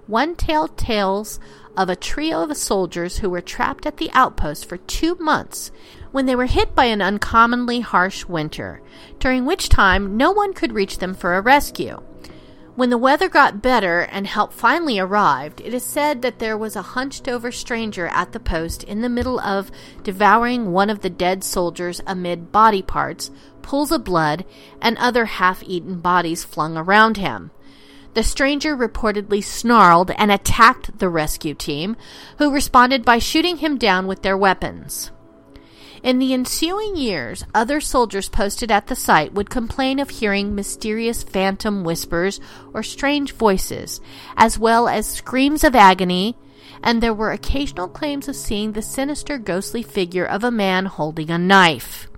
One 0.07 0.35
tale 0.35 0.69
tells 0.69 1.41
of 1.77 1.89
a 1.89 1.97
trio 1.97 2.43
of 2.43 2.57
soldiers 2.57 3.19
who 3.19 3.31
were 3.31 3.41
trapped 3.41 3.87
at 3.87 3.97
the 3.97 4.11
outpost 4.13 4.69
for 4.69 4.77
two 4.77 5.15
months 5.15 5.71
when 6.11 6.27
they 6.27 6.35
were 6.35 6.47
hit 6.47 6.75
by 6.75 6.87
an 6.87 7.01
uncommonly 7.01 7.81
harsh 7.81 8.27
winter, 8.27 8.83
during 9.19 9.47
which 9.47 9.69
time 9.69 10.17
no 10.17 10.31
one 10.33 10.53
could 10.53 10.73
reach 10.73 10.99
them 10.99 11.15
for 11.15 11.37
a 11.37 11.41
rescue. 11.41 12.03
When 12.81 12.89
the 12.89 12.97
weather 12.97 13.29
got 13.29 13.61
better 13.61 14.01
and 14.01 14.27
help 14.27 14.55
finally 14.55 14.99
arrived, 14.99 15.61
it 15.61 15.75
is 15.75 15.85
said 15.85 16.23
that 16.23 16.39
there 16.39 16.57
was 16.57 16.77
a 16.77 16.97
hunched 16.97 17.29
over 17.29 17.53
stranger 17.53 18.07
at 18.07 18.33
the 18.33 18.41
post 18.41 18.85
in 18.85 19.03
the 19.03 19.11
middle 19.11 19.39
of 19.39 19.71
devouring 20.03 20.73
one 20.73 20.89
of 20.89 21.01
the 21.03 21.11
dead 21.11 21.45
soldiers 21.45 22.01
amid 22.07 22.53
body 22.53 22.81
parts, 22.81 23.31
pools 23.61 23.93
of 23.93 24.05
blood, 24.05 24.47
and 24.81 24.97
other 24.97 25.27
half 25.27 25.63
eaten 25.65 26.01
bodies 26.01 26.43
flung 26.43 26.79
around 26.79 27.19
him. 27.19 27.51
The 28.15 28.23
stranger 28.23 28.75
reportedly 28.75 29.45
snarled 29.45 30.13
and 30.13 30.33
attacked 30.33 31.01
the 31.01 31.11
rescue 31.11 31.53
team, 31.53 31.99
who 32.39 32.51
responded 32.51 33.05
by 33.05 33.19
shooting 33.19 33.59
him 33.59 33.77
down 33.77 34.07
with 34.07 34.23
their 34.23 34.39
weapons. 34.39 35.11
In 36.03 36.19
the 36.19 36.33
ensuing 36.33 36.97
years, 36.97 37.45
other 37.55 37.81
soldiers 37.81 38.31
posted 38.31 38.71
at 38.71 38.87
the 38.87 38.97
site 38.97 39.35
would 39.35 39.51
complain 39.51 39.99
of 39.99 40.09
hearing 40.09 40.55
mysterious 40.55 41.23
phantom 41.23 41.85
whispers 41.85 42.41
or 42.73 42.83
strange 42.83 43.33
voices, 43.33 44.01
as 44.35 44.59
well 44.59 44.89
as 44.89 45.07
screams 45.07 45.63
of 45.63 45.77
agony, 45.77 46.39
and 46.83 47.03
there 47.03 47.13
were 47.13 47.33
occasional 47.33 47.87
claims 47.87 48.29
of 48.29 48.37
seeing 48.37 48.73
the 48.73 48.81
sinister 48.81 49.37
ghostly 49.37 49.83
figure 49.83 50.25
of 50.25 50.43
a 50.43 50.51
man 50.51 50.87
holding 50.87 51.31
a 51.31 51.37
knife. 51.37 52.09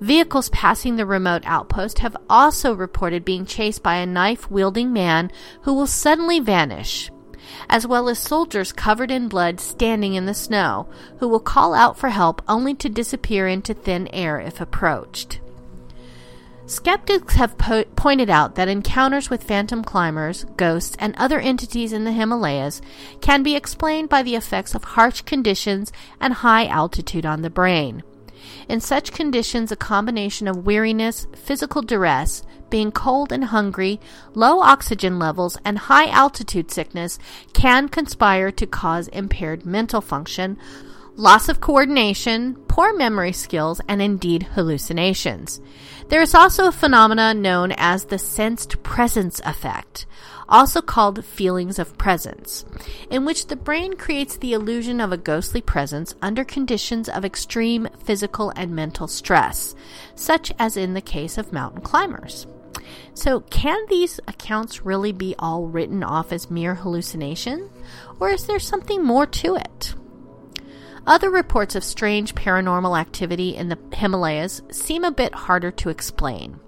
Vehicles 0.00 0.48
passing 0.50 0.94
the 0.94 1.06
remote 1.06 1.42
outpost 1.44 2.00
have 2.00 2.16
also 2.30 2.72
reported 2.72 3.24
being 3.24 3.46
chased 3.46 3.82
by 3.82 3.96
a 3.96 4.06
knife 4.06 4.48
wielding 4.48 4.92
man 4.92 5.30
who 5.62 5.74
will 5.74 5.88
suddenly 5.88 6.38
vanish, 6.38 7.10
as 7.68 7.86
well 7.86 8.08
as 8.08 8.18
soldiers 8.18 8.72
covered 8.72 9.10
in 9.10 9.28
blood 9.28 9.60
standing 9.60 10.14
in 10.14 10.26
the 10.26 10.34
snow, 10.34 10.88
who 11.18 11.28
will 11.28 11.40
call 11.40 11.74
out 11.74 11.98
for 11.98 12.10
help 12.10 12.42
only 12.48 12.74
to 12.74 12.88
disappear 12.88 13.48
into 13.48 13.74
thin 13.74 14.08
air 14.08 14.40
if 14.40 14.60
approached. 14.60 15.40
Skeptics 16.66 17.34
have 17.34 17.58
po- 17.58 17.84
pointed 17.96 18.30
out 18.30 18.54
that 18.54 18.68
encounters 18.68 19.28
with 19.28 19.42
phantom 19.42 19.82
climbers, 19.82 20.44
ghosts, 20.56 20.96
and 20.98 21.14
other 21.16 21.40
entities 21.40 21.92
in 21.92 22.04
the 22.04 22.12
Himalayas 22.12 22.80
can 23.20 23.42
be 23.42 23.56
explained 23.56 24.08
by 24.08 24.22
the 24.22 24.36
effects 24.36 24.74
of 24.74 24.84
harsh 24.84 25.22
conditions 25.22 25.92
and 26.20 26.32
high 26.32 26.66
altitude 26.66 27.26
on 27.26 27.42
the 27.42 27.50
brain. 27.50 28.02
In 28.68 28.80
such 28.80 29.12
conditions, 29.12 29.70
a 29.72 29.76
combination 29.76 30.48
of 30.48 30.64
weariness, 30.64 31.26
physical 31.34 31.82
duress, 31.82 32.42
being 32.72 32.90
cold 32.90 33.30
and 33.30 33.44
hungry, 33.44 34.00
low 34.34 34.60
oxygen 34.60 35.18
levels, 35.18 35.58
and 35.62 35.78
high 35.78 36.06
altitude 36.06 36.70
sickness 36.70 37.18
can 37.52 37.86
conspire 37.88 38.50
to 38.50 38.66
cause 38.66 39.08
impaired 39.08 39.66
mental 39.66 40.00
function, 40.00 40.56
loss 41.14 41.50
of 41.50 41.60
coordination, 41.60 42.54
poor 42.68 42.96
memory 42.96 43.32
skills, 43.32 43.82
and 43.86 44.00
indeed 44.00 44.42
hallucinations. 44.54 45.60
There 46.08 46.22
is 46.22 46.34
also 46.34 46.66
a 46.66 46.72
phenomenon 46.72 47.42
known 47.42 47.72
as 47.72 48.06
the 48.06 48.18
sensed 48.18 48.82
presence 48.82 49.38
effect, 49.44 50.06
also 50.48 50.80
called 50.80 51.24
feelings 51.24 51.78
of 51.78 51.98
presence, 51.98 52.64
in 53.10 53.26
which 53.26 53.48
the 53.48 53.56
brain 53.56 53.96
creates 53.96 54.38
the 54.38 54.54
illusion 54.54 54.98
of 54.98 55.12
a 55.12 55.18
ghostly 55.18 55.60
presence 55.60 56.14
under 56.22 56.44
conditions 56.44 57.08
of 57.08 57.24
extreme 57.24 57.88
physical 58.02 58.50
and 58.56 58.74
mental 58.74 59.06
stress, 59.06 59.74
such 60.14 60.52
as 60.58 60.76
in 60.78 60.94
the 60.94 61.02
case 61.02 61.36
of 61.36 61.52
mountain 61.52 61.82
climbers. 61.82 62.46
So, 63.14 63.40
can 63.40 63.86
these 63.88 64.20
accounts 64.26 64.84
really 64.84 65.12
be 65.12 65.34
all 65.38 65.66
written 65.66 66.02
off 66.02 66.32
as 66.32 66.50
mere 66.50 66.76
hallucination, 66.76 67.70
or 68.18 68.30
is 68.30 68.46
there 68.46 68.58
something 68.58 69.04
more 69.04 69.26
to 69.26 69.56
it? 69.56 69.94
Other 71.06 71.30
reports 71.30 71.74
of 71.74 71.82
strange 71.82 72.34
paranormal 72.34 72.98
activity 72.98 73.56
in 73.56 73.68
the 73.68 73.78
Himalayas 73.92 74.62
seem 74.70 75.04
a 75.04 75.10
bit 75.10 75.34
harder 75.34 75.70
to 75.72 75.88
explain. 75.88 76.60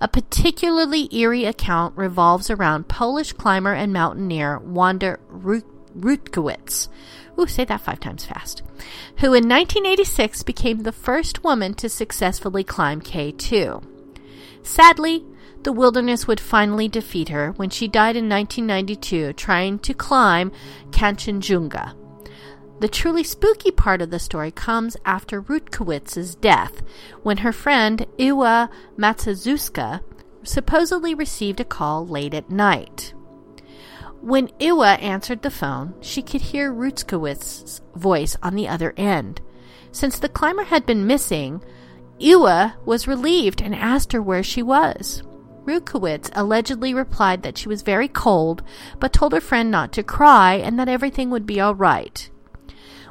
A 0.00 0.08
particularly 0.08 1.12
eerie 1.14 1.44
account 1.44 1.96
revolves 1.96 2.50
around 2.50 2.88
Polish 2.88 3.32
climber 3.32 3.74
and 3.74 3.92
mountaineer 3.92 4.58
Wanda 4.60 5.18
Rutkiewicz. 5.30 6.88
Ooh, 7.38 7.46
say 7.46 7.64
that 7.64 7.80
five 7.80 8.00
times 8.00 8.24
fast. 8.24 8.62
Who 9.18 9.34
in 9.34 9.48
1986 9.48 10.44
became 10.44 10.82
the 10.82 10.92
first 10.92 11.44
woman 11.44 11.74
to 11.74 11.88
successfully 11.88 12.64
climb 12.64 13.00
K2. 13.00 13.84
Sadly, 14.62 15.24
the 15.62 15.72
wilderness 15.72 16.26
would 16.26 16.40
finally 16.40 16.88
defeat 16.88 17.28
her 17.28 17.52
when 17.52 17.70
she 17.70 17.88
died 17.88 18.16
in 18.16 18.28
1992 18.28 19.32
trying 19.34 19.78
to 19.80 19.94
climb 19.94 20.52
Kanchenjunga. 20.90 21.94
The 22.80 22.88
truly 22.88 23.24
spooky 23.24 23.72
part 23.72 24.00
of 24.00 24.10
the 24.10 24.20
story 24.20 24.52
comes 24.52 24.96
after 25.04 25.42
Rutkiewicz's 25.42 26.36
death, 26.36 26.80
when 27.24 27.38
her 27.38 27.52
friend 27.52 28.06
Iwa 28.20 28.70
Matsuzuka 28.96 30.00
supposedly 30.44 31.12
received 31.12 31.58
a 31.58 31.64
call 31.64 32.06
late 32.06 32.34
at 32.34 32.50
night. 32.50 33.14
When 34.20 34.50
Iwa 34.60 34.94
answered 34.94 35.42
the 35.42 35.50
phone, 35.50 35.94
she 36.00 36.22
could 36.22 36.40
hear 36.40 36.72
Rutkiewicz's 36.72 37.82
voice 37.96 38.36
on 38.42 38.54
the 38.54 38.68
other 38.68 38.94
end. 38.96 39.40
Since 39.90 40.20
the 40.20 40.28
climber 40.28 40.64
had 40.64 40.86
been 40.86 41.06
missing, 41.06 41.62
Iwa 42.20 42.76
was 42.84 43.08
relieved 43.08 43.60
and 43.60 43.74
asked 43.74 44.12
her 44.12 44.22
where 44.22 44.42
she 44.42 44.62
was. 44.62 45.22
Rutkiewicz 45.68 46.30
allegedly 46.34 46.94
replied 46.94 47.42
that 47.42 47.58
she 47.58 47.68
was 47.68 47.82
very 47.82 48.08
cold, 48.08 48.62
but 48.98 49.12
told 49.12 49.34
her 49.34 49.40
friend 49.40 49.70
not 49.70 49.92
to 49.92 50.02
cry 50.02 50.54
and 50.54 50.78
that 50.78 50.88
everything 50.88 51.28
would 51.28 51.44
be 51.44 51.60
all 51.60 51.74
right. 51.74 52.30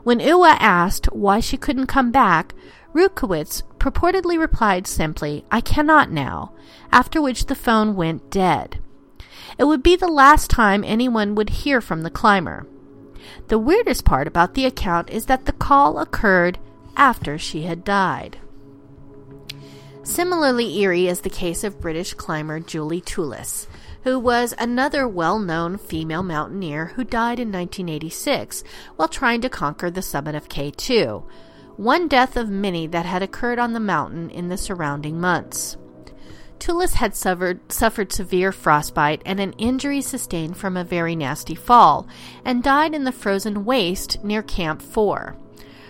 When 0.03 0.19
Iwa 0.19 0.57
asked 0.59 1.05
why 1.13 1.39
she 1.39 1.55
couldn't 1.55 1.85
come 1.85 2.11
back, 2.11 2.55
Rutkiewicz 2.95 3.61
purportedly 3.77 4.39
replied 4.39 4.87
simply, 4.87 5.45
I 5.51 5.61
cannot 5.61 6.09
now, 6.09 6.51
after 6.91 7.21
which 7.21 7.45
the 7.45 7.53
phone 7.53 7.95
went 7.95 8.31
dead. 8.31 8.79
It 9.59 9.65
would 9.65 9.83
be 9.83 9.95
the 9.95 10.07
last 10.07 10.49
time 10.49 10.83
anyone 10.83 11.35
would 11.35 11.61
hear 11.61 11.79
from 11.79 12.01
the 12.01 12.09
climber. 12.09 12.65
The 13.49 13.59
weirdest 13.59 14.03
part 14.03 14.27
about 14.27 14.55
the 14.55 14.65
account 14.65 15.11
is 15.11 15.27
that 15.27 15.45
the 15.45 15.51
call 15.51 15.99
occurred 15.99 16.57
after 16.95 17.37
she 17.37 17.63
had 17.63 17.83
died. 17.83 18.39
Similarly 20.07 20.79
eerie 20.79 21.07
is 21.07 21.19
the 21.21 21.29
case 21.29 21.65
of 21.65 21.81
British 21.81 22.13
climber 22.13 22.61
Julie 22.61 23.01
Tullis, 23.01 23.67
who 24.03 24.17
was 24.17 24.55
another 24.57 25.05
well 25.05 25.37
known 25.37 25.77
female 25.77 26.23
mountaineer 26.23 26.93
who 26.95 27.03
died 27.03 27.39
in 27.39 27.51
1986 27.51 28.63
while 28.95 29.09
trying 29.09 29.41
to 29.41 29.49
conquer 29.49 29.91
the 29.91 30.01
summit 30.01 30.33
of 30.33 30.47
K2, 30.47 31.27
one 31.75 32.07
death 32.07 32.37
of 32.37 32.49
many 32.49 32.87
that 32.87 33.05
had 33.05 33.21
occurred 33.21 33.59
on 33.59 33.73
the 33.73 33.81
mountain 33.81 34.29
in 34.29 34.47
the 34.47 34.57
surrounding 34.57 35.19
months. 35.19 35.75
Tullis 36.57 36.93
had 36.93 37.13
suffered, 37.13 37.69
suffered 37.69 38.13
severe 38.13 38.53
frostbite 38.53 39.21
and 39.25 39.41
an 39.41 39.51
injury 39.57 39.99
sustained 39.99 40.55
from 40.55 40.77
a 40.77 40.85
very 40.85 41.17
nasty 41.17 41.53
fall, 41.53 42.07
and 42.45 42.63
died 42.63 42.95
in 42.95 43.03
the 43.03 43.11
frozen 43.11 43.65
waste 43.65 44.23
near 44.23 44.41
Camp 44.41 44.81
4. 44.81 45.35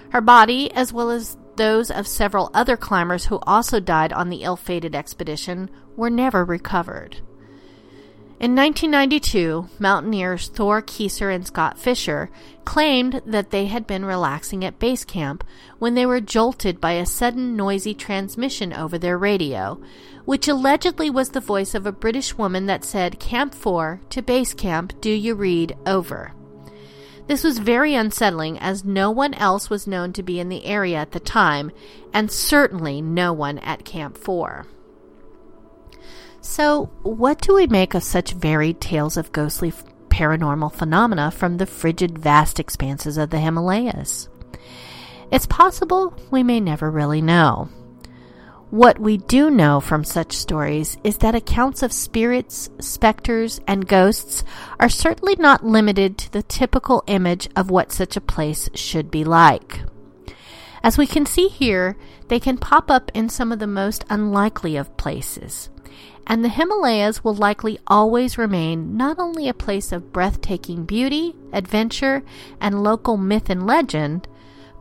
Her 0.10 0.21
body, 0.21 0.71
as 0.71 0.91
well 0.91 1.12
as 1.12 1.38
those 1.58 1.91
of 1.91 2.08
several 2.08 2.50
other 2.54 2.78
climbers 2.78 3.26
who 3.26 3.39
also 3.43 3.80
died 3.80 4.13
on 4.13 4.30
the 4.30 4.43
ill 4.43 4.56
fated 4.56 4.96
expedition, 4.96 5.70
were 5.96 6.10
never 6.10 6.46
recovered. 6.46 7.17
In 8.39 8.56
1992, 8.56 9.67
mountaineers 9.80 10.50
Thor 10.50 10.84
Kieser 10.84 11.34
and 11.34 11.48
Scott 11.48 11.80
Fisher 11.80 12.30
claimed 12.65 13.20
that 13.26 13.50
they 13.50 13.65
had 13.65 13.88
been 13.88 14.06
relaxing 14.06 14.63
at 14.63 14.78
base 14.78 15.04
camp 15.04 15.43
when 15.80 15.96
they 15.96 16.06
were 16.06 16.22
jolted 16.22 16.80
by 16.80 16.91
a 16.91 17.06
sudden 17.08 17.56
noisy 17.56 17.96
transmission 17.96 18.74
over 18.74 19.00
their 19.00 19.17
radio, 19.17 19.82
which 20.26 20.48
allegedly 20.48 21.10
was 21.10 21.30
the 21.30 21.39
voice 21.39 21.74
of 21.74 21.88
a 21.88 21.91
British 21.91 22.38
woman 22.38 22.67
that 22.67 22.86
said, 22.86 23.20
Camp 23.20 23.56
4 23.56 24.02
to 24.12 24.22
base 24.22 24.54
camp, 24.54 24.93
do 25.02 25.10
you 25.10 25.34
read? 25.34 25.76
Over. 25.88 26.37
This 27.28 27.44
was 27.44 27.60
very 27.60 27.94
unsettling 27.94 28.58
as 28.58 28.86
no 28.86 29.12
one 29.12 29.34
else 29.34 29.70
was 29.70 29.86
known 29.86 30.13
to 30.13 30.24
be 30.24 30.40
in 30.40 30.48
the 30.48 30.66
area 30.66 30.98
at 30.98 31.12
the 31.12 31.20
time, 31.20 31.72
and 32.13 32.32
certainly 32.32 33.02
no 33.02 33.34
one 33.34 33.60
at 33.60 33.84
Camp 33.84 34.18
4. 34.18 34.66
So, 36.40 36.86
what 37.04 37.42
do 37.42 37.56
we 37.56 37.68
make 37.68 37.94
of 37.94 38.04
such 38.04 38.32
varied 38.32 38.80
tales 38.80 39.18
of 39.18 39.34
ghostly 39.34 39.74
paranormal 40.08 40.74
phenomena 40.74 41.30
from 41.30 41.58
the 41.58 41.66
frigid, 41.66 42.18
vast 42.18 42.60
expanses 42.60 43.18
of 43.18 43.30
the 43.30 43.40
Himalayas? 43.40 44.30
It's 45.30 45.46
possible 45.46 46.13
we 46.32 46.44
may 46.44 46.62
never 46.62 46.90
really 46.90 47.22
know. 47.22 47.68
What 48.69 48.99
we 48.99 49.15
do 49.15 49.49
know 49.49 49.80
from 49.80 50.03
such 50.03 50.34
stories 50.34 50.97
is 51.01 51.19
that 51.19 51.36
accounts 51.36 51.82
of 51.84 51.93
spirits, 51.93 52.69
specters, 52.80 53.62
and 53.65 53.88
ghosts 53.88 54.43
are 54.77 54.89
certainly 54.89 55.38
not 55.39 55.65
limited 55.65 56.17
to 56.17 56.34
the 56.34 56.43
typical 56.43 57.01
image 57.08 57.47
of 57.56 57.71
what 57.71 57.93
such 57.93 58.17
a 58.17 58.21
place 58.21 58.69
should 58.73 59.10
be 59.10 59.23
like. 59.23 59.84
As 60.84 60.97
we 60.97 61.08
can 61.08 61.25
see 61.25 61.47
here, 61.47 61.95
they 62.27 62.41
can 62.41 62.58
pop 62.58 62.91
up 62.91 63.10
in 63.13 63.30
some 63.30 63.53
of 63.53 63.60
the 63.60 63.67
most 63.67 64.03
unlikely 64.10 64.75
of 64.75 64.97
places. 64.97 65.69
And 66.27 66.43
the 66.43 66.49
Himalayas 66.49 67.23
will 67.23 67.36
likely 67.36 67.80
always 67.88 68.38
remain 68.38 68.97
not 68.97 69.17
only 69.17 69.47
a 69.47 69.53
place 69.53 69.93
of 69.93 70.12
breathtaking 70.12 70.84
beauty, 70.84 71.38
adventure, 71.53 72.21
and 72.60 72.84
local 72.84 73.15
myth 73.15 73.49
and 73.49 73.65
legend, 73.65 74.27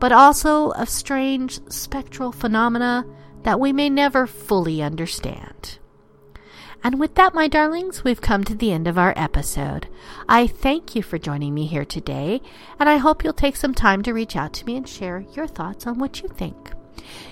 but 0.01 0.11
also 0.11 0.71
of 0.71 0.89
strange 0.89 1.61
spectral 1.71 2.33
phenomena 2.33 3.05
that 3.47 3.61
we 3.61 3.71
may 3.71 3.89
never 3.89 4.27
fully 4.27 4.81
understand. 4.81 5.79
And 6.83 6.99
with 6.99 7.15
that, 7.15 7.33
my 7.33 7.47
darlings, 7.47 8.03
we've 8.03 8.19
come 8.19 8.43
to 8.43 8.53
the 8.53 8.73
end 8.73 8.89
of 8.89 8.97
our 8.97 9.13
episode. 9.15 9.87
I 10.27 10.47
thank 10.47 10.95
you 10.95 11.01
for 11.01 11.17
joining 11.17 11.53
me 11.53 11.65
here 11.65 11.85
today, 11.85 12.41
and 12.77 12.89
I 12.89 12.97
hope 12.97 13.23
you'll 13.23 13.31
take 13.31 13.55
some 13.55 13.73
time 13.73 14.01
to 14.01 14.11
reach 14.13 14.35
out 14.35 14.51
to 14.55 14.65
me 14.65 14.75
and 14.75 14.85
share 14.85 15.23
your 15.31 15.47
thoughts 15.47 15.87
on 15.87 15.97
what 15.97 16.21
you 16.21 16.27
think. 16.27 16.73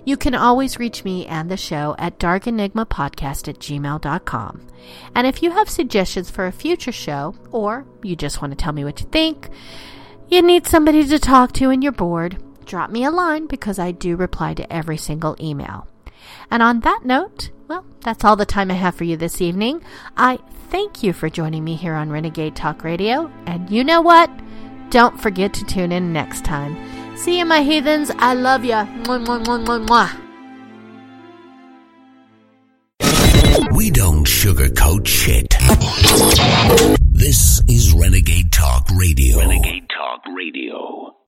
You 0.06 0.15
can 0.15 0.34
always 0.34 0.80
reach 0.80 1.04
me 1.04 1.25
and 1.25 1.51
the 1.51 1.58
show 1.58 1.97
at 1.99 2.17
darkenigmapodcast 2.17 3.49
at 3.49 3.60
gmail.com. 3.60 4.67
And 5.13 5.28
if 5.28 5.43
you 5.43 5.51
have 5.51 5.69
suggestions 5.69 6.32
for 6.32 6.45
a 6.45 6.51
future 6.54 6.93
show, 6.93 7.36
or 7.51 7.86
you 8.04 8.15
just 8.15 8.41
want 8.41 8.51
to 8.51 8.58
tell 8.58 8.71
me 8.71 8.86
what 8.86 9.01
you 9.01 9.08
think, 9.08 9.49
you 10.30 10.41
need 10.41 10.65
somebody 10.65 11.04
to 11.04 11.19
talk 11.19 11.51
to 11.56 11.71
and 11.71 11.84
you're 11.84 11.91
bored, 11.91 12.41
drop 12.63 12.89
me 12.89 13.04
a 13.04 13.12
line 13.12 13.47
because 13.47 13.80
I 13.80 13.91
do 13.91 14.15
reply 14.15 14.54
to 14.54 14.71
every 14.71 14.95
single 14.95 15.36
email. 15.41 15.89
And 16.51 16.61
on 16.63 16.81
that 16.81 17.01
note, 17.05 17.51
well, 17.67 17.85
that's 18.01 18.23
all 18.23 18.35
the 18.35 18.45
time 18.45 18.71
I 18.71 18.75
have 18.75 18.95
for 18.95 19.03
you 19.03 19.17
this 19.17 19.41
evening. 19.41 19.81
I 20.17 20.39
thank 20.69 21.03
you 21.03 21.13
for 21.13 21.29
joining 21.29 21.63
me 21.63 21.75
here 21.75 21.93
on 21.93 22.09
Renegade 22.09 22.55
Talk 22.55 22.83
Radio. 22.83 23.31
And 23.45 23.69
you 23.69 23.83
know 23.83 24.01
what? 24.01 24.29
Don't 24.89 25.19
forget 25.19 25.53
to 25.55 25.65
tune 25.65 25.91
in 25.91 26.13
next 26.13 26.45
time. 26.45 26.77
See 27.17 27.39
you, 27.39 27.45
my 27.45 27.61
heathens. 27.61 28.11
I 28.17 28.33
love 28.33 28.65
ya. 28.65 28.85
Mwah, 28.85 29.25
mwah, 29.25 29.43
mwah, 29.45 29.65
mwah, 29.65 29.88
mwah. 29.88 30.21
We 33.75 33.89
don't 33.89 34.25
sugarcoat 34.25 35.07
shit. 35.07 35.55
This 37.11 37.61
is 37.67 37.93
Renegade 37.93 38.51
Talk 38.51 38.88
Radio. 38.95 39.39
Renegade 39.39 39.88
Talk 39.89 40.21
Radio. 40.35 41.15